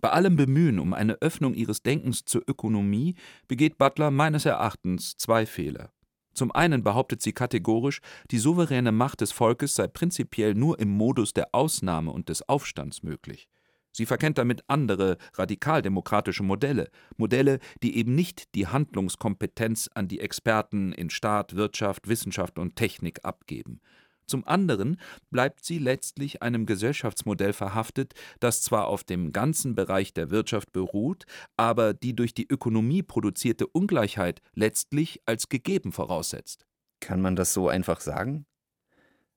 [0.00, 3.16] Bei allem Bemühen um eine Öffnung ihres Denkens zur Ökonomie
[3.48, 5.90] begeht Butler meines Erachtens zwei Fehler.
[6.34, 11.32] Zum einen behauptet sie kategorisch, die souveräne Macht des Volkes sei prinzipiell nur im Modus
[11.32, 13.48] der Ausnahme und des Aufstands möglich.
[13.90, 20.92] Sie verkennt damit andere radikaldemokratische Modelle, Modelle, die eben nicht die Handlungskompetenz an die Experten
[20.92, 23.80] in Staat, Wirtschaft, Wissenschaft und Technik abgeben.
[24.28, 30.30] Zum anderen bleibt sie letztlich einem Gesellschaftsmodell verhaftet, das zwar auf dem ganzen Bereich der
[30.30, 31.24] Wirtschaft beruht,
[31.56, 36.66] aber die durch die Ökonomie produzierte Ungleichheit letztlich als gegeben voraussetzt.
[37.00, 38.44] Kann man das so einfach sagen?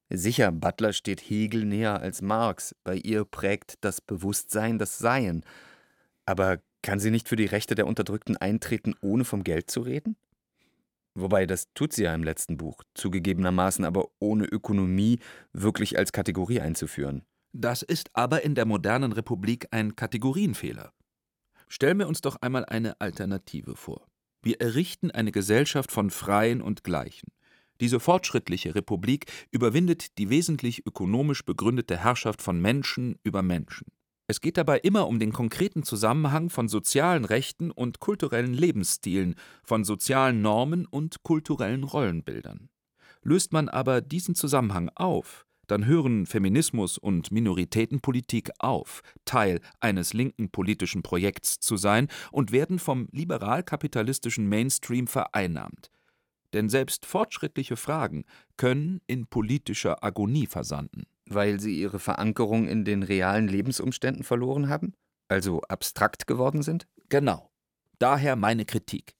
[0.09, 5.45] Sicher, Butler steht Hegel näher als Marx, bei ihr prägt das Bewusstsein das Seien.
[6.25, 10.17] Aber kann sie nicht für die Rechte der Unterdrückten eintreten, ohne vom Geld zu reden?
[11.13, 15.19] Wobei, das tut sie ja im letzten Buch, zugegebenermaßen aber ohne Ökonomie
[15.51, 17.23] wirklich als Kategorie einzuführen.
[17.53, 20.93] Das ist aber in der modernen Republik ein Kategorienfehler.
[21.67, 24.07] Stellen wir uns doch einmal eine Alternative vor.
[24.41, 27.29] Wir errichten eine Gesellschaft von Freien und Gleichen.
[27.81, 33.87] Diese fortschrittliche Republik überwindet die wesentlich ökonomisch begründete Herrschaft von Menschen über Menschen.
[34.31, 39.83] Es geht dabei immer um den konkreten Zusammenhang von sozialen Rechten und kulturellen Lebensstilen, von
[39.83, 42.69] sozialen Normen und kulturellen Rollenbildern.
[43.23, 50.49] Löst man aber diesen Zusammenhang auf, dann hören Feminismus und Minoritätenpolitik auf, Teil eines linken
[50.49, 55.91] politischen Projekts zu sein und werden vom liberal-kapitalistischen Mainstream vereinnahmt.
[56.53, 58.23] Denn selbst fortschrittliche Fragen
[58.55, 61.03] können in politischer Agonie versanden.
[61.33, 64.93] Weil sie ihre Verankerung in den realen Lebensumständen verloren haben?
[65.29, 66.87] Also abstrakt geworden sind?
[67.09, 67.49] Genau.
[67.99, 69.15] Daher meine Kritik.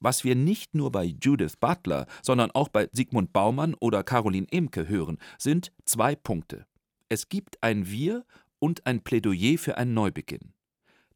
[0.00, 4.88] Was wir nicht nur bei Judith Butler, sondern auch bei Sigmund Baumann oder Caroline Emke
[4.88, 6.66] hören, sind zwei Punkte.
[7.08, 8.24] Es gibt ein Wir
[8.60, 10.52] und ein Plädoyer für einen Neubeginn.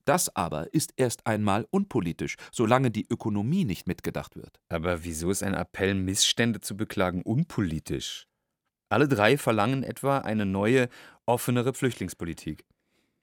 [0.04, 4.58] Das aber ist erst einmal unpolitisch, solange die Ökonomie nicht mitgedacht wird.
[4.68, 8.26] Aber wieso ist ein Appell, Missstände zu beklagen, unpolitisch?
[8.92, 10.90] Alle drei verlangen etwa eine neue,
[11.24, 12.66] offenere Flüchtlingspolitik.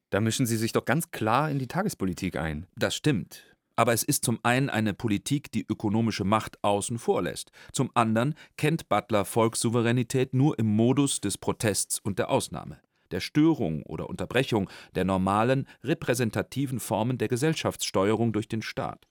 [0.10, 2.66] Da mischen sie sich doch ganz klar in die Tagespolitik ein.
[2.76, 3.56] Das stimmt.
[3.76, 7.52] Aber es ist zum einen eine Politik, die ökonomische Macht außen vor lässt.
[7.72, 12.80] Zum anderen kennt Butler Volkssouveränität nur im Modus des Protests und der Ausnahme,
[13.12, 19.06] der Störung oder Unterbrechung der normalen, repräsentativen Formen der Gesellschaftssteuerung durch den Staat.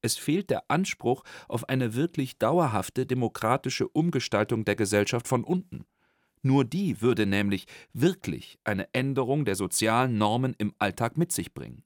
[0.00, 5.86] Es fehlt der Anspruch auf eine wirklich dauerhafte demokratische Umgestaltung der Gesellschaft von unten.
[6.44, 11.82] Nur die würde nämlich wirklich eine Änderung der sozialen Normen im Alltag mit sich bringen.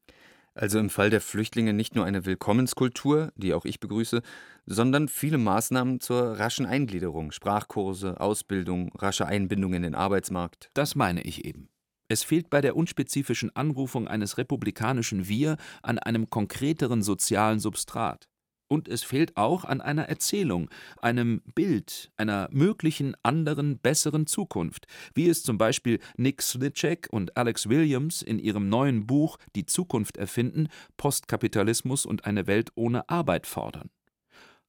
[0.53, 4.21] Also im Fall der Flüchtlinge nicht nur eine Willkommenskultur, die auch ich begrüße,
[4.66, 10.71] sondern viele Maßnahmen zur raschen Eingliederung, Sprachkurse, Ausbildung, rasche Einbindung in den Arbeitsmarkt.
[10.75, 11.68] Das meine ich eben.
[12.09, 18.29] Es fehlt bei der unspezifischen Anrufung eines republikanischen Wir an einem konkreteren sozialen Substrat.
[18.68, 20.68] Und es fehlt auch an einer Erzählung,
[21.00, 27.68] einem Bild, einer möglichen anderen, besseren Zukunft, wie es zum Beispiel Nick Slichek und Alex
[27.68, 33.90] Williams in ihrem neuen Buch Die Zukunft erfinden, Postkapitalismus und eine Welt ohne Arbeit fordern.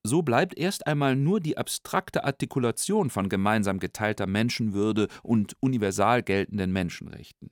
[0.02, 6.72] So bleibt erst einmal nur die abstrakte Artikulation von gemeinsam geteilter Menschenwürde und universal geltenden
[6.72, 7.52] Menschenrechten.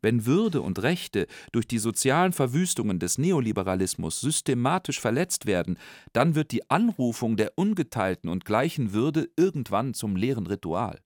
[0.00, 5.78] Wenn Würde und Rechte durch die sozialen Verwüstungen des Neoliberalismus systematisch verletzt werden,
[6.12, 11.00] dann wird die Anrufung der ungeteilten und gleichen Würde irgendwann zum leeren Ritual.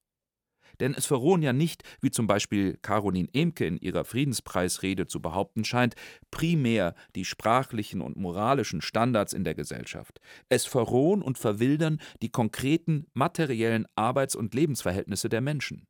[0.79, 5.63] Denn es verrohen ja nicht, wie zum Beispiel Caroline Emke in ihrer Friedenspreisrede zu behaupten
[5.63, 5.95] scheint,
[6.31, 10.19] primär die sprachlichen und moralischen Standards in der Gesellschaft.
[10.49, 15.87] Es verrohen und verwildern die konkreten materiellen Arbeits- und Lebensverhältnisse der Menschen.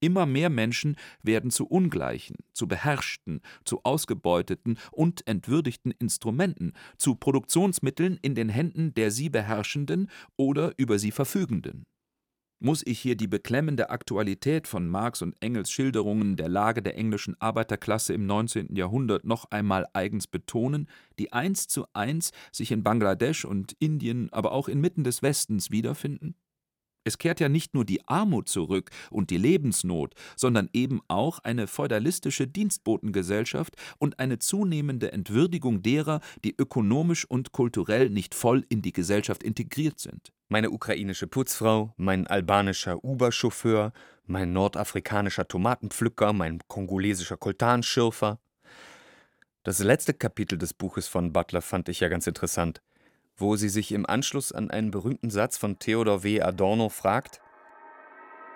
[0.00, 8.18] Immer mehr Menschen werden zu ungleichen, zu beherrschten, zu ausgebeuteten und entwürdigten Instrumenten, zu Produktionsmitteln
[8.22, 11.84] in den Händen der sie Beherrschenden oder über sie Verfügenden.
[12.60, 17.40] Muss ich hier die beklemmende Aktualität von Marx und Engels Schilderungen der Lage der englischen
[17.40, 18.74] Arbeiterklasse im 19.
[18.74, 20.88] Jahrhundert noch einmal eigens betonen,
[21.20, 26.34] die eins zu eins sich in Bangladesch und Indien, aber auch inmitten des Westens wiederfinden?
[27.08, 31.66] Es kehrt ja nicht nur die Armut zurück und die Lebensnot, sondern eben auch eine
[31.66, 38.92] feudalistische Dienstbotengesellschaft und eine zunehmende Entwürdigung derer, die ökonomisch und kulturell nicht voll in die
[38.92, 40.34] Gesellschaft integriert sind.
[40.50, 43.94] Meine ukrainische Putzfrau, mein albanischer Uber-Chauffeur,
[44.26, 48.38] mein nordafrikanischer Tomatenpflücker, mein kongolesischer Koltanschürfer.
[49.62, 52.82] Das letzte Kapitel des Buches von Butler fand ich ja ganz interessant
[53.38, 56.42] wo sie sich im Anschluss an einen berühmten Satz von Theodor W.
[56.42, 57.40] Adorno fragt: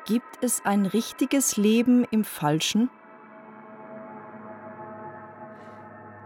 [0.07, 2.91] Gibt es ein richtiges Leben im Falschen?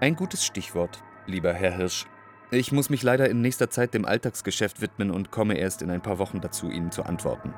[0.00, 2.06] Ein gutes Stichwort, lieber Herr Hirsch.
[2.50, 6.02] Ich muss mich leider in nächster Zeit dem Alltagsgeschäft widmen und komme erst in ein
[6.02, 7.52] paar Wochen dazu, Ihnen zu antworten.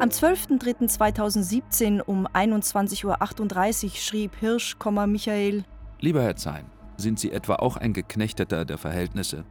[0.00, 4.76] Am 12.03.2017 um 21.38 Uhr schrieb Hirsch,
[5.08, 5.64] Michael:
[5.98, 9.44] Lieber Herr Zein, sind Sie etwa auch ein Geknechteter der Verhältnisse?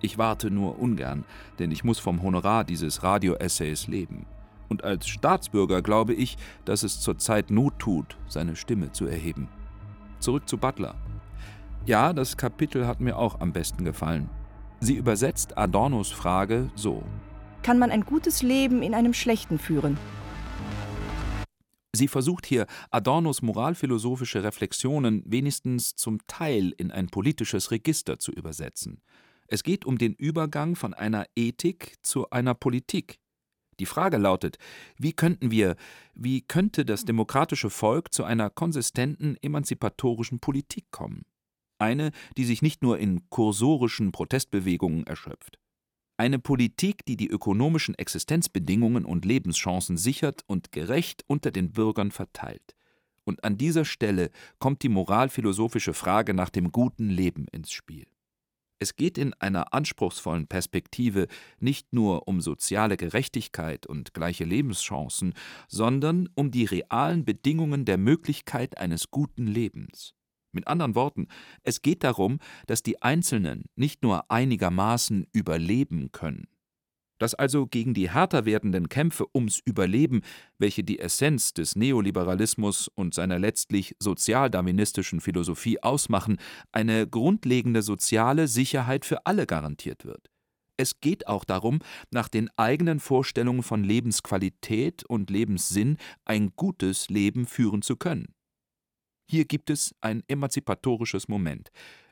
[0.00, 1.24] Ich warte nur ungern,
[1.58, 4.26] denn ich muss vom Honorar dieses Radio-Essays leben.
[4.68, 9.48] Und als Staatsbürger glaube ich, dass es zurzeit Not tut, seine Stimme zu erheben.
[10.20, 10.94] Zurück zu Butler.
[11.86, 14.30] Ja, das Kapitel hat mir auch am besten gefallen.
[14.78, 17.02] Sie übersetzt Adornos Frage so
[17.68, 19.98] kann man ein gutes Leben in einem schlechten führen.
[21.94, 29.02] Sie versucht hier, Adornos moralphilosophische Reflexionen wenigstens zum Teil in ein politisches Register zu übersetzen.
[29.48, 33.18] Es geht um den Übergang von einer Ethik zu einer Politik.
[33.80, 34.56] Die Frage lautet,
[34.96, 35.76] wie könnten wir,
[36.14, 41.26] wie könnte das demokratische Volk zu einer konsistenten emanzipatorischen Politik kommen?
[41.78, 45.58] Eine, die sich nicht nur in kursorischen Protestbewegungen erschöpft.
[46.20, 52.74] Eine Politik, die die ökonomischen Existenzbedingungen und Lebenschancen sichert und gerecht unter den Bürgern verteilt.
[53.22, 58.04] Und an dieser Stelle kommt die moralphilosophische Frage nach dem guten Leben ins Spiel.
[58.80, 61.28] Es geht in einer anspruchsvollen Perspektive
[61.60, 65.34] nicht nur um soziale Gerechtigkeit und gleiche Lebenschancen,
[65.68, 70.14] sondern um die realen Bedingungen der Möglichkeit eines guten Lebens.
[70.52, 71.28] Mit anderen Worten,
[71.62, 76.48] es geht darum, dass die Einzelnen nicht nur einigermaßen überleben können.
[77.18, 80.22] Dass also gegen die härter werdenden Kämpfe ums Überleben,
[80.58, 86.38] welche die Essenz des Neoliberalismus und seiner letztlich sozialdarwinistischen Philosophie ausmachen,
[86.70, 90.30] eine grundlegende soziale Sicherheit für alle garantiert wird.
[90.80, 91.80] Es geht auch darum,
[92.12, 98.32] nach den eigenen Vorstellungen von Lebensqualität und Lebenssinn ein gutes Leben führen zu können.
[99.30, 101.70] Hier gibt es ein emanzipatorisches Moment.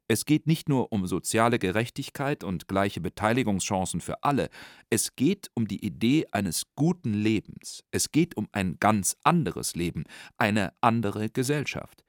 [0.08, 4.50] Es geht nicht nur um soziale Gerechtigkeit und gleiche Beteiligungschancen für alle,
[4.88, 10.04] es geht um die Idee eines guten Lebens, es geht um ein ganz anderes Leben,
[10.36, 12.04] eine andere Gesellschaft.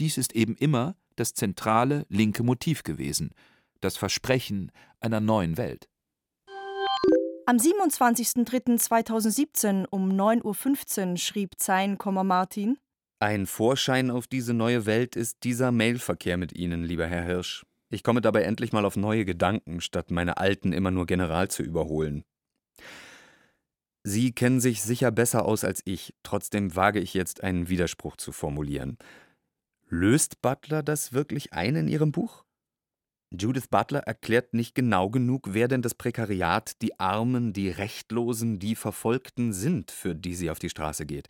[0.00, 3.30] Dies ist eben immer das zentrale linke Motiv gewesen,
[3.80, 5.88] das Versprechen einer neuen Welt.
[7.46, 12.76] Am 27.03.2017 um 9.15 Uhr schrieb Zein, Martin
[13.18, 17.64] ein Vorschein auf diese neue Welt ist dieser Mailverkehr mit Ihnen, lieber Herr Hirsch.
[17.88, 21.62] Ich komme dabei endlich mal auf neue Gedanken, statt meine alten immer nur general zu
[21.62, 22.24] überholen.
[24.02, 28.32] Sie kennen sich sicher besser aus als ich, trotzdem wage ich jetzt einen Widerspruch zu
[28.32, 28.98] formulieren.
[29.88, 32.44] Löst Butler das wirklich ein in Ihrem Buch?
[33.32, 38.76] Judith Butler erklärt nicht genau genug, wer denn das Prekariat, die Armen, die Rechtlosen, die
[38.76, 41.28] Verfolgten sind, für die sie auf die Straße geht.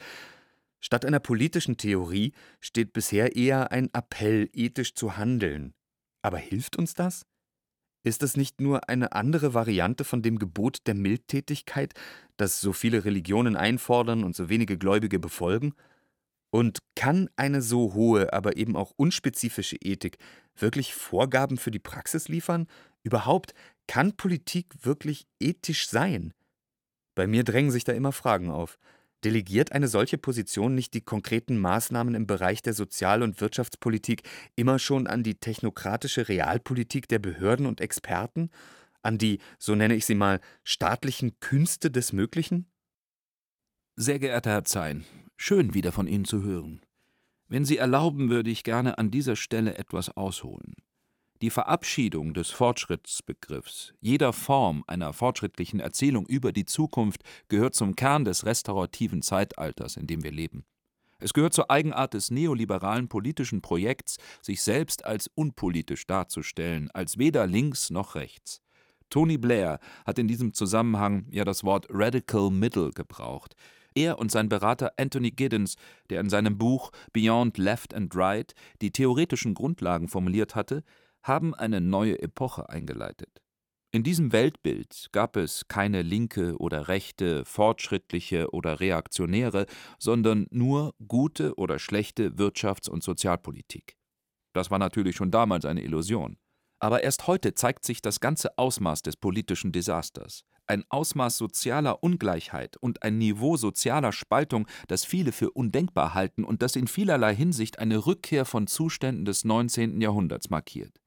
[0.87, 5.74] Statt einer politischen Theorie steht bisher eher ein Appell, ethisch zu handeln.
[6.22, 7.26] Aber hilft uns das?
[8.05, 11.95] Ist es nicht nur eine andere Variante von dem Gebot der Mildtätigkeit,
[12.37, 15.74] das so viele Religionen einfordern und so wenige Gläubige befolgen?
[16.51, 20.18] Und kann eine so hohe, aber eben auch unspezifische Ethik
[20.55, 22.68] wirklich Vorgaben für die Praxis liefern?
[23.03, 23.55] Überhaupt,
[23.89, 26.32] kann Politik wirklich ethisch sein?
[27.16, 28.78] Bei mir drängen sich da immer Fragen auf.
[29.25, 34.23] Delegiert eine solche Position nicht die konkreten Maßnahmen im Bereich der Sozial- und Wirtschaftspolitik
[34.55, 38.51] immer schon an die technokratische Realpolitik der Behörden und Experten?
[39.03, 42.71] An die, so nenne ich sie mal, staatlichen Künste des Möglichen?
[43.97, 45.05] Sehr geehrter Herr Zein,
[45.37, 46.83] schön wieder von Ihnen zu hören.
[47.49, 50.75] Wenn Sie erlauben, würde ich gerne an dieser Stelle etwas ausholen.
[51.43, 58.24] Die Verabschiedung des Fortschrittsbegriffs, jeder Form einer fortschrittlichen Erzählung über die Zukunft, gehört zum Kern
[58.24, 60.64] des restaurativen Zeitalters, in dem wir leben.
[61.18, 67.47] Es gehört zur Eigenart des neoliberalen politischen Projekts, sich selbst als unpolitisch darzustellen, als weder
[67.47, 68.62] links noch rechts.
[69.11, 73.55] Tony Blair hat in diesem Zusammenhang ja das Wort Radical Middle gebraucht.
[73.95, 75.76] Er und sein Berater Anthony Giddens,
[76.09, 80.82] der in seinem Buch Beyond Left and Right die theoretischen Grundlagen formuliert hatte,
[81.27, 83.43] haben eine neue Epoche eingeleitet.
[83.93, 89.66] In diesem Weltbild gab es keine linke oder rechte, fortschrittliche oder reaktionäre,
[89.99, 93.97] sondern nur gute oder schlechte Wirtschafts- und Sozialpolitik.
[94.53, 96.37] Das war natürlich schon damals eine Illusion.
[96.79, 100.45] Aber erst heute zeigt sich das ganze Ausmaß des politischen Desasters.
[100.66, 106.61] Ein Ausmaß sozialer Ungleichheit und ein Niveau sozialer Spaltung, das viele für undenkbar halten und
[106.61, 110.01] das in vielerlei Hinsicht eine Rückkehr von Zuständen des 19.
[110.01, 111.01] Jahrhunderts markiert.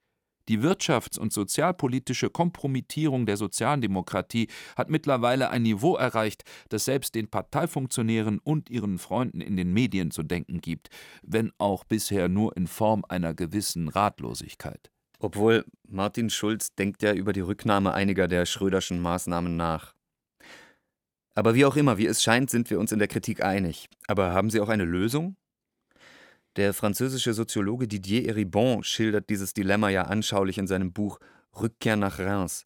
[0.49, 7.29] Die wirtschafts- und sozialpolitische Kompromittierung der Sozialdemokratie hat mittlerweile ein Niveau erreicht, das selbst den
[7.29, 10.89] Parteifunktionären und ihren Freunden in den Medien zu denken gibt,
[11.21, 14.89] wenn auch bisher nur in Form einer gewissen Ratlosigkeit.
[15.19, 19.93] Obwohl Martin Schulz denkt ja über die Rücknahme einiger der Schröderschen Maßnahmen nach.
[21.35, 23.87] Aber wie auch immer, wie es scheint, sind wir uns in der Kritik einig.
[24.07, 25.35] Aber haben Sie auch eine Lösung?
[26.55, 31.19] Der französische Soziologe Didier Eribon schildert dieses Dilemma ja anschaulich in seinem Buch
[31.59, 32.65] Rückkehr nach Reims.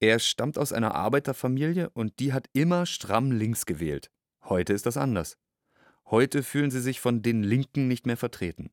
[0.00, 4.10] Er stammt aus einer Arbeiterfamilie und die hat immer stramm links gewählt.
[4.44, 5.36] Heute ist das anders.
[6.06, 8.70] Heute fühlen sie sich von den Linken nicht mehr vertreten.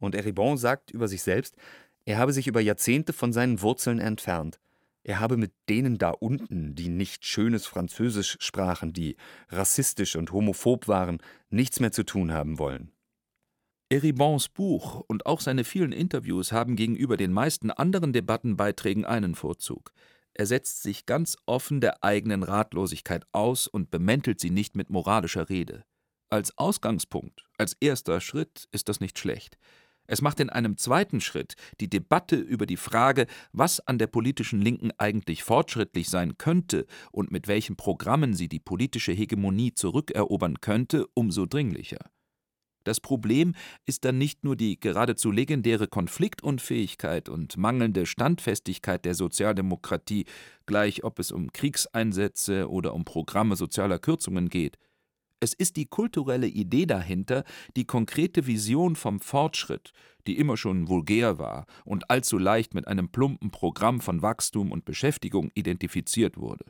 [0.00, 1.56] Und Eribon sagt über sich selbst,
[2.04, 4.58] er habe sich über Jahrzehnte von seinen Wurzeln entfernt.
[5.04, 9.16] Er habe mit denen da unten, die nicht schönes Französisch sprachen, die
[9.50, 11.18] rassistisch und homophob waren,
[11.50, 12.90] nichts mehr zu tun haben wollen.
[13.90, 19.92] Eribons Buch und auch seine vielen Interviews haben gegenüber den meisten anderen Debattenbeiträgen einen Vorzug.
[20.32, 25.48] Er setzt sich ganz offen der eigenen Ratlosigkeit aus und bemäntelt sie nicht mit moralischer
[25.48, 25.84] Rede.
[26.30, 29.58] Als Ausgangspunkt, als erster Schritt ist das nicht schlecht.
[30.06, 34.60] Es macht in einem zweiten Schritt die Debatte über die Frage, was an der politischen
[34.60, 41.06] Linken eigentlich fortschrittlich sein könnte und mit welchen Programmen sie die politische Hegemonie zurückerobern könnte,
[41.14, 42.10] umso dringlicher.
[42.84, 43.54] Das Problem
[43.86, 50.26] ist dann nicht nur die geradezu legendäre Konfliktunfähigkeit und mangelnde Standfestigkeit der Sozialdemokratie,
[50.66, 54.78] gleich ob es um Kriegseinsätze oder um Programme sozialer Kürzungen geht.
[55.40, 57.44] Es ist die kulturelle Idee dahinter,
[57.76, 59.92] die konkrete Vision vom Fortschritt,
[60.26, 64.84] die immer schon vulgär war und allzu leicht mit einem plumpen Programm von Wachstum und
[64.84, 66.64] Beschäftigung identifiziert wurde.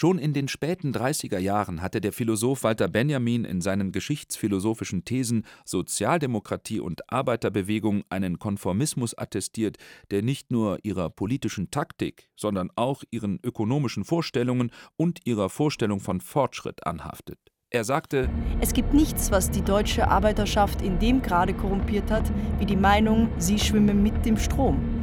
[0.00, 5.44] Schon in den späten 30er Jahren hatte der Philosoph Walter Benjamin in seinen geschichtsphilosophischen Thesen
[5.64, 9.76] Sozialdemokratie und Arbeiterbewegung einen Konformismus attestiert,
[10.12, 16.20] der nicht nur ihrer politischen Taktik, sondern auch ihren ökonomischen Vorstellungen und ihrer Vorstellung von
[16.20, 17.40] Fortschritt anhaftet.
[17.70, 18.30] Er sagte:
[18.60, 22.30] Es gibt nichts, was die deutsche Arbeiterschaft in dem Grade korrumpiert hat,
[22.60, 24.97] wie die Meinung, sie schwimme mit dem Strom.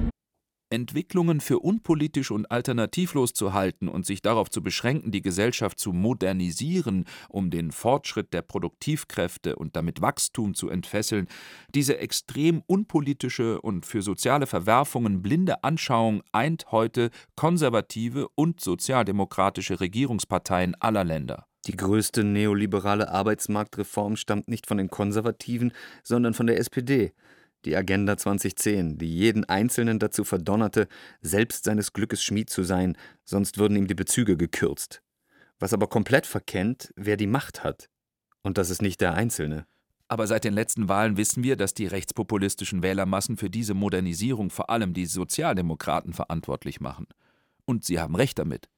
[0.70, 5.93] Entwicklungen für unpolitisch und alternativlos zu halten und sich darauf zu beschränken, die Gesellschaft zu
[5.93, 11.28] modernisieren, um den Fortschritt der Produktivkräfte und damit Wachstum zu entfesseln,
[11.74, 20.76] diese extrem unpolitische und für soziale Verwerfungen blinde Anschauung eint heute konservative und sozialdemokratische Regierungsparteien
[20.80, 21.47] aller Länder.
[21.68, 27.13] Die größte neoliberale Arbeitsmarktreform stammt nicht von den Konservativen, sondern von der SPD
[27.66, 30.88] die Agenda 2010, die jeden Einzelnen dazu verdonnerte,
[31.22, 35.01] selbst seines Glückes Schmied zu sein, sonst würden ihm die Bezüge gekürzt.
[35.59, 37.89] Was aber komplett verkennt, wer die Macht hat.
[38.41, 39.66] Und das ist nicht der Einzelne.
[40.07, 44.70] Aber seit den letzten Wahlen wissen wir, dass die rechtspopulistischen Wählermassen für diese Modernisierung vor
[44.70, 47.07] allem die Sozialdemokraten verantwortlich machen.
[47.66, 48.70] Und sie haben recht damit.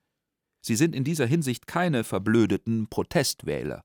[0.62, 3.84] Sie sind in dieser Hinsicht keine verblödeten Protestwähler.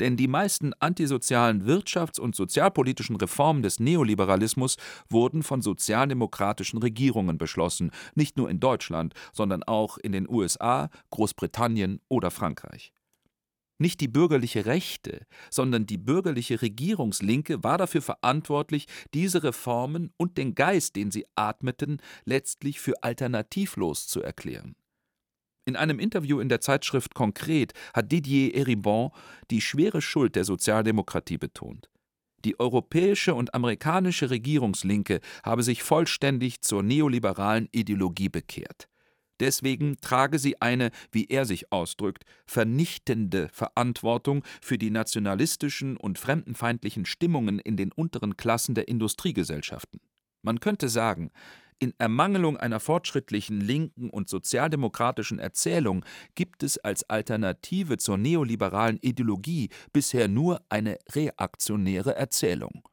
[0.00, 4.76] Denn die meisten antisozialen wirtschafts- und sozialpolitischen Reformen des Neoliberalismus
[5.08, 12.00] wurden von sozialdemokratischen Regierungen beschlossen, nicht nur in Deutschland, sondern auch in den USA, Großbritannien
[12.08, 12.92] oder Frankreich.
[13.78, 20.54] Nicht die bürgerliche Rechte, sondern die bürgerliche Regierungslinke war dafür verantwortlich, diese Reformen und den
[20.54, 24.76] Geist, den sie atmeten, letztlich für alternativlos zu erklären.
[25.68, 29.10] In einem Interview in der Zeitschrift Konkret hat Didier Eribon
[29.50, 31.90] die schwere Schuld der Sozialdemokratie betont.
[32.44, 38.86] Die europäische und amerikanische Regierungslinke habe sich vollständig zur neoliberalen Ideologie bekehrt.
[39.40, 47.06] Deswegen trage sie eine, wie er sich ausdrückt, vernichtende Verantwortung für die nationalistischen und fremdenfeindlichen
[47.06, 50.00] Stimmungen in den unteren Klassen der Industriegesellschaften.
[50.42, 51.32] Man könnte sagen,
[51.78, 56.04] in Ermangelung einer fortschrittlichen linken und sozialdemokratischen Erzählung
[56.34, 62.88] gibt es als Alternative zur neoliberalen Ideologie bisher nur eine reaktionäre Erzählung.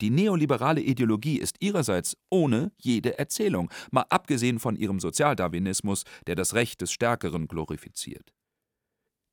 [0.00, 6.54] Die neoliberale Ideologie ist ihrerseits ohne jede Erzählung, mal abgesehen von ihrem Sozialdarwinismus, der das
[6.54, 8.34] Recht des Stärkeren glorifiziert.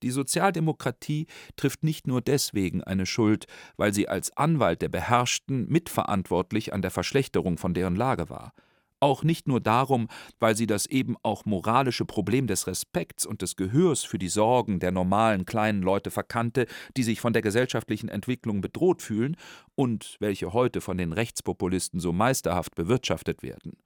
[0.03, 1.27] Die Sozialdemokratie
[1.57, 6.91] trifft nicht nur deswegen eine Schuld, weil sie als Anwalt der Beherrschten mitverantwortlich an der
[6.91, 8.53] Verschlechterung von deren Lage war
[9.00, 10.08] auch nicht nur darum,
[10.39, 14.80] weil sie das eben auch moralische Problem des Respekts und des Gehörs für die Sorgen
[14.80, 19.36] der normalen kleinen Leute verkannte, die sich von der gesellschaftlichen Entwicklung bedroht fühlen
[19.76, 23.78] und welche heute von den Rechtspopulisten so meisterhaft bewirtschaftet werden.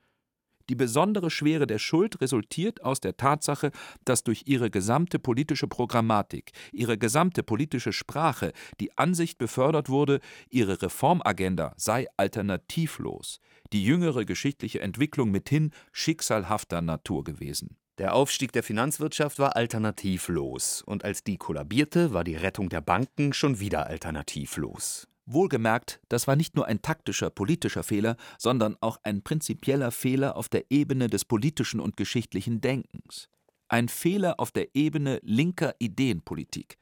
[0.70, 3.72] Die besondere Schwere der Schuld resultiert aus der Tatsache,
[4.06, 10.82] dass durch ihre gesamte politische Programmatik, ihre gesamte politische Sprache die Ansicht befördert wurde, ihre
[10.82, 13.40] Reformagenda sei alternativlos,
[13.74, 17.78] die jüngere geschichtliche Entwicklung mithin schicksalhafter Natur gewesen.
[18.00, 23.34] Der Aufstieg der Finanzwirtschaft war alternativlos, und als die kollabierte, war die Rettung der Banken
[23.34, 25.08] schon wieder alternativlos.
[25.26, 30.50] Wohlgemerkt, das war nicht nur ein taktischer politischer Fehler, sondern auch ein prinzipieller Fehler auf
[30.50, 33.30] der Ebene des politischen und geschichtlichen Denkens.
[33.70, 36.78] Ein Fehler auf der Ebene linker Ideenpolitik.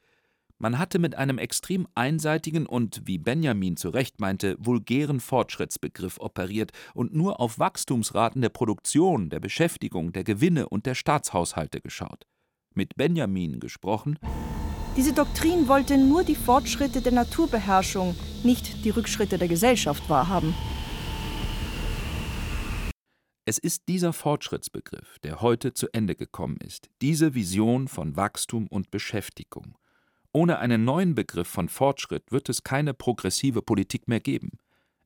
[0.57, 6.71] Man hatte mit einem extrem einseitigen und, wie Benjamin zu Recht meinte, vulgären Fortschrittsbegriff operiert
[6.93, 12.27] und nur auf Wachstumsraten der Produktion, der Beschäftigung, der Gewinne und der Staatshaushalte geschaut.
[12.75, 14.19] Mit Benjamin gesprochen,
[14.97, 18.13] diese Doktrin wollte nur die Fortschritte der Naturbeherrschung,
[18.43, 20.53] nicht die Rückschritte der Gesellschaft wahrhaben.
[23.45, 28.91] Es ist dieser Fortschrittsbegriff, der heute zu Ende gekommen ist, diese Vision von Wachstum und
[28.91, 29.77] Beschäftigung.
[30.31, 34.51] Ohne einen neuen Begriff von Fortschritt wird es keine progressive Politik mehr geben.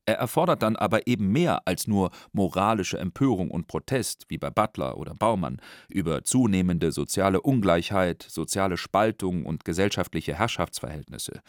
[0.08, 4.98] Er erfordert dann aber eben mehr als nur moralische Empörung und Protest, wie bei Butler
[4.98, 11.40] oder Baumann, über zunehmende soziale Ungleichheit, soziale Spaltung und gesellschaftliche Herrschaftsverhältnisse.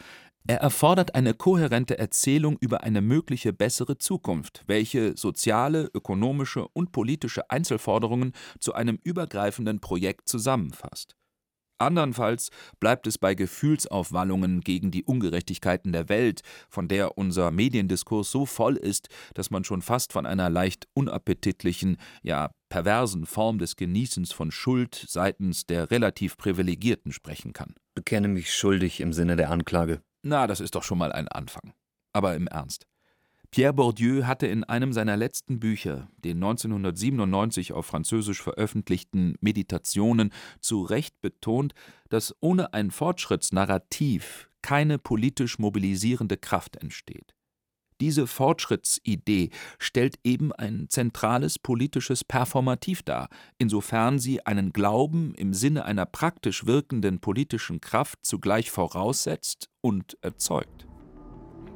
[0.50, 7.50] Er erfordert eine kohärente Erzählung über eine mögliche bessere Zukunft, welche soziale, ökonomische und politische
[7.50, 11.16] Einzelforderungen zu einem übergreifenden Projekt zusammenfasst.
[11.76, 12.48] Andernfalls
[12.80, 16.40] bleibt es bei Gefühlsaufwallungen gegen die Ungerechtigkeiten der Welt,
[16.70, 21.98] von der unser Mediendiskurs so voll ist, dass man schon fast von einer leicht unappetitlichen,
[22.22, 27.74] ja perversen Form des Genießens von Schuld seitens der relativ Privilegierten sprechen kann.
[27.94, 30.00] Bekenne mich schuldig im Sinne der Anklage.
[30.28, 31.72] Na, das ist doch schon mal ein Anfang.
[32.12, 32.86] Aber im Ernst.
[33.50, 40.82] Pierre Bourdieu hatte in einem seiner letzten Bücher, den 1997 auf Französisch veröffentlichten Meditationen, zu
[40.82, 41.72] Recht betont,
[42.10, 47.34] dass ohne ein Fortschrittsnarrativ keine politisch mobilisierende Kraft entsteht.
[48.00, 53.28] Diese Fortschrittsidee stellt eben ein zentrales politisches Performativ dar,
[53.58, 60.86] insofern sie einen Glauben im Sinne einer praktisch wirkenden politischen Kraft zugleich voraussetzt und erzeugt.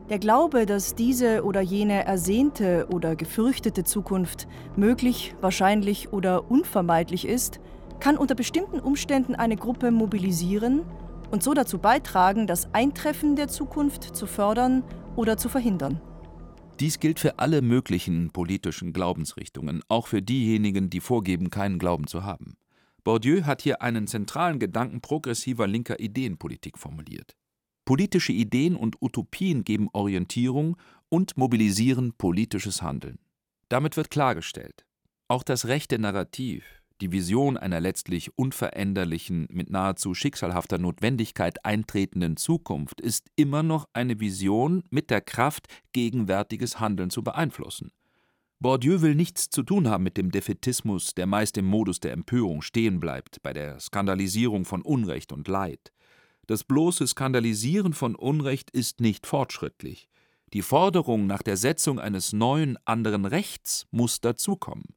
[0.08, 4.46] Der Glaube, dass diese oder jene ersehnte oder gefürchtete Zukunft
[4.76, 7.60] möglich, wahrscheinlich oder unvermeidlich ist,
[7.98, 10.82] kann unter bestimmten Umständen eine Gruppe mobilisieren
[11.30, 14.84] und so dazu beitragen, das Eintreffen der Zukunft zu fördern
[15.16, 16.00] oder zu verhindern.
[16.80, 22.24] Dies gilt für alle möglichen politischen Glaubensrichtungen, auch für diejenigen, die vorgeben, keinen Glauben zu
[22.24, 22.56] haben.
[23.04, 27.36] Bourdieu hat hier einen zentralen Gedanken progressiver linker Ideenpolitik formuliert.
[27.84, 30.76] Politische Ideen und Utopien geben Orientierung
[31.08, 33.18] und mobilisieren politisches Handeln.
[33.68, 34.84] Damit wird klargestellt,
[35.28, 43.00] auch das rechte Narrativ, die Vision einer letztlich unveränderlichen, mit nahezu schicksalhafter Notwendigkeit eintretenden Zukunft
[43.00, 47.90] ist immer noch eine Vision mit der Kraft, gegenwärtiges Handeln zu beeinflussen.
[48.60, 52.62] Bourdieu will nichts zu tun haben mit dem Defetismus, der meist im Modus der Empörung
[52.62, 55.92] stehen bleibt, bei der Skandalisierung von Unrecht und Leid.
[56.46, 60.08] Das bloße Skandalisieren von Unrecht ist nicht fortschrittlich.
[60.52, 64.94] Die Forderung nach der Setzung eines neuen, anderen Rechts muss dazukommen.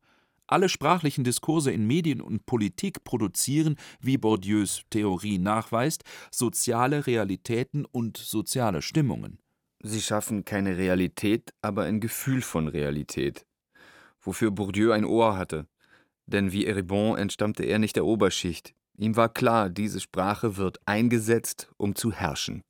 [0.48, 8.18] Alle sprachlichen Diskurse in Medien und Politik produzieren, wie Bourdieus Theorie nachweist, soziale Realitäten und
[8.18, 9.40] soziale Stimmungen.
[9.82, 13.46] Sie schaffen keine Realität, aber ein Gefühl von Realität,
[14.22, 15.68] wofür Bourdieu ein Ohr hatte.
[16.28, 18.74] Denn wie Eribon entstammte er nicht der Oberschicht.
[18.98, 22.62] Ihm war klar, diese Sprache wird eingesetzt, um zu herrschen.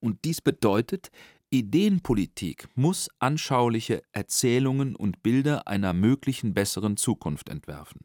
[0.00, 1.10] Und dies bedeutet,
[1.50, 8.02] Ideenpolitik muss anschauliche Erzählungen und Bilder einer möglichen besseren Zukunft entwerfen.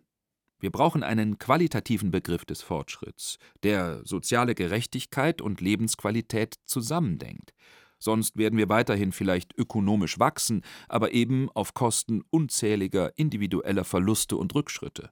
[0.61, 7.51] Wir brauchen einen qualitativen Begriff des Fortschritts, der soziale Gerechtigkeit und Lebensqualität zusammendenkt.
[7.99, 14.55] Sonst werden wir weiterhin vielleicht ökonomisch wachsen, aber eben auf Kosten unzähliger individueller Verluste und
[14.55, 15.09] Rückschritte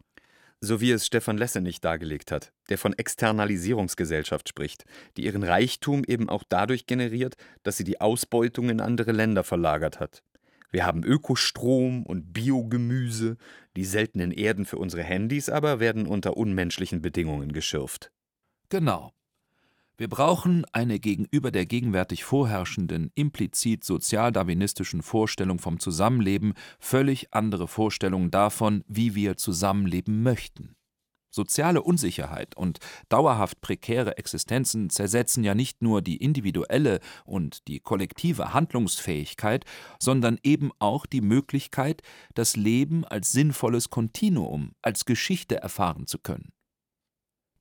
[0.62, 4.86] so wie es Stefan Lesse nicht dargelegt hat, der von Externalisierungsgesellschaft spricht,
[5.18, 10.00] die ihren Reichtum eben auch dadurch generiert, dass sie die Ausbeutung in andere Länder verlagert
[10.00, 10.24] hat.
[10.72, 13.38] Wir haben Ökostrom und Biogemüse,
[13.76, 18.12] die seltenen Erden für unsere Handys aber werden unter unmenschlichen Bedingungen geschürft.
[18.70, 19.12] Genau.
[20.02, 28.32] Wir brauchen eine gegenüber der gegenwärtig vorherrschenden, implizit sozialdarwinistischen Vorstellung vom Zusammenleben völlig andere Vorstellung
[28.32, 30.76] davon, wie wir zusammenleben möchten.
[31.30, 32.80] Soziale Unsicherheit und
[33.10, 39.66] dauerhaft prekäre Existenzen zersetzen ja nicht nur die individuelle und die kollektive Handlungsfähigkeit,
[40.00, 42.02] sondern eben auch die Möglichkeit,
[42.34, 46.54] das Leben als sinnvolles Kontinuum, als Geschichte erfahren zu können.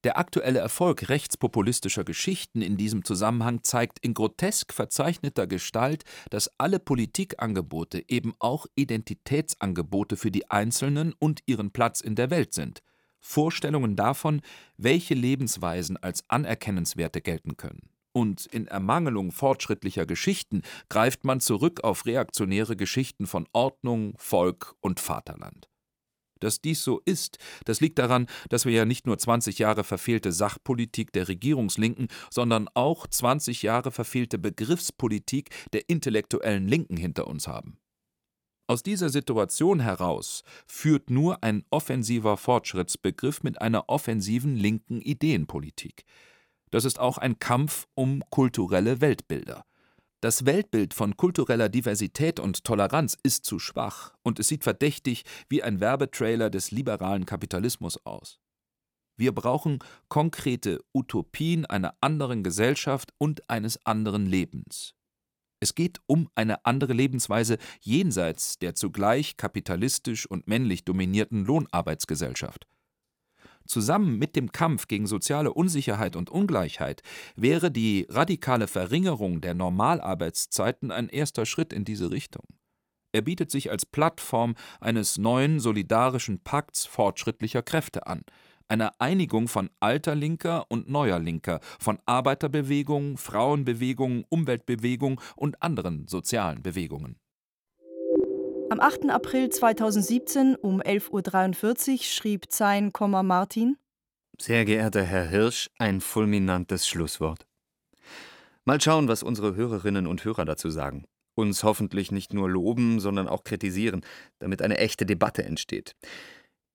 [0.03, 6.78] Der aktuelle Erfolg rechtspopulistischer Geschichten in diesem Zusammenhang zeigt in grotesk verzeichneter Gestalt, dass alle
[6.78, 12.80] Politikangebote eben auch Identitätsangebote für die Einzelnen und ihren Platz in der Welt sind,
[13.20, 14.40] Vorstellungen davon,
[14.78, 17.90] welche Lebensweisen als anerkennenswerte gelten können.
[18.12, 24.98] Und in Ermangelung fortschrittlicher Geschichten greift man zurück auf reaktionäre Geschichten von Ordnung, Volk und
[24.98, 25.69] Vaterland.
[26.41, 30.32] Dass dies so ist, das liegt daran, dass wir ja nicht nur 20 Jahre verfehlte
[30.32, 37.78] Sachpolitik der Regierungslinken, sondern auch 20 Jahre verfehlte Begriffspolitik der intellektuellen Linken hinter uns haben.
[38.70, 46.05] Aus dieser Situation heraus führt nur ein offensiver Fortschrittsbegriff mit einer offensiven linken Ideenpolitik.
[46.70, 49.64] Das ist auch ein Kampf um kulturelle Weltbilder.
[50.22, 55.62] Das Weltbild von kultureller Diversität und Toleranz ist zu schwach und es sieht verdächtig wie
[55.62, 58.38] ein Werbetrailer des liberalen Kapitalismus aus.
[59.16, 64.94] Wir brauchen konkrete Utopien einer anderen Gesellschaft und eines anderen Lebens.
[65.58, 72.66] Es geht um eine andere Lebensweise jenseits der zugleich kapitalistisch und männlich dominierten Lohnarbeitsgesellschaft.
[73.66, 77.02] Zusammen mit dem Kampf gegen soziale Unsicherheit und Ungleichheit
[77.36, 82.44] wäre die radikale Verringerung der Normalarbeitszeiten ein erster Schritt in diese Richtung.
[83.12, 88.22] Er bietet sich als Plattform eines neuen solidarischen Pakts fortschrittlicher Kräfte an,
[88.68, 96.62] einer Einigung von alter Linker und neuer Linker, von Arbeiterbewegung, Frauenbewegung, Umweltbewegung und anderen sozialen
[96.62, 97.18] Bewegungen.
[98.70, 99.10] Am 8.
[99.10, 103.76] April 2017 um 11.43 Uhr schrieb Zein, Martin:
[104.40, 107.48] Sehr geehrter Herr Hirsch, ein fulminantes Schlusswort.
[108.64, 111.04] Mal schauen, was unsere Hörerinnen und Hörer dazu sagen.
[111.34, 114.02] Uns hoffentlich nicht nur loben, sondern auch kritisieren,
[114.38, 115.96] damit eine echte Debatte entsteht.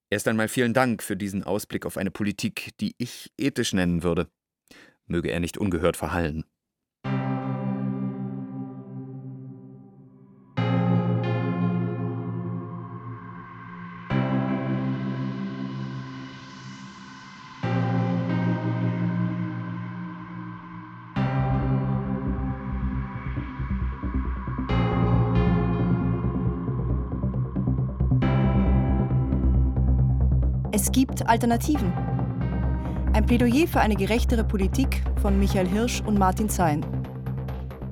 [0.09, 4.27] Erst einmal vielen Dank für diesen Ausblick auf eine Politik, die ich ethisch nennen würde.
[5.05, 6.43] Möge er nicht ungehört verhallen.
[30.95, 31.91] Gibt Alternativen.
[33.11, 36.85] Ein Plädoyer für eine gerechtere Politik von Michael Hirsch und Martin Zein.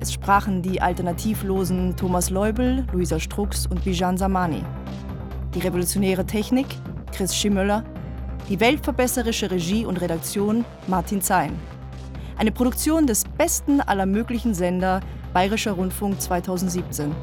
[0.00, 4.62] Es sprachen die alternativlosen Thomas Leubel, Luisa Strux und Bijan Samani.
[5.54, 6.64] Die revolutionäre Technik
[7.12, 7.84] Chris Schimmöller.
[8.48, 11.58] Die weltverbesserische Regie und Redaktion Martin Zein.
[12.38, 15.00] Eine Produktion des besten aller möglichen Sender
[15.34, 17.14] Bayerischer Rundfunk 2017.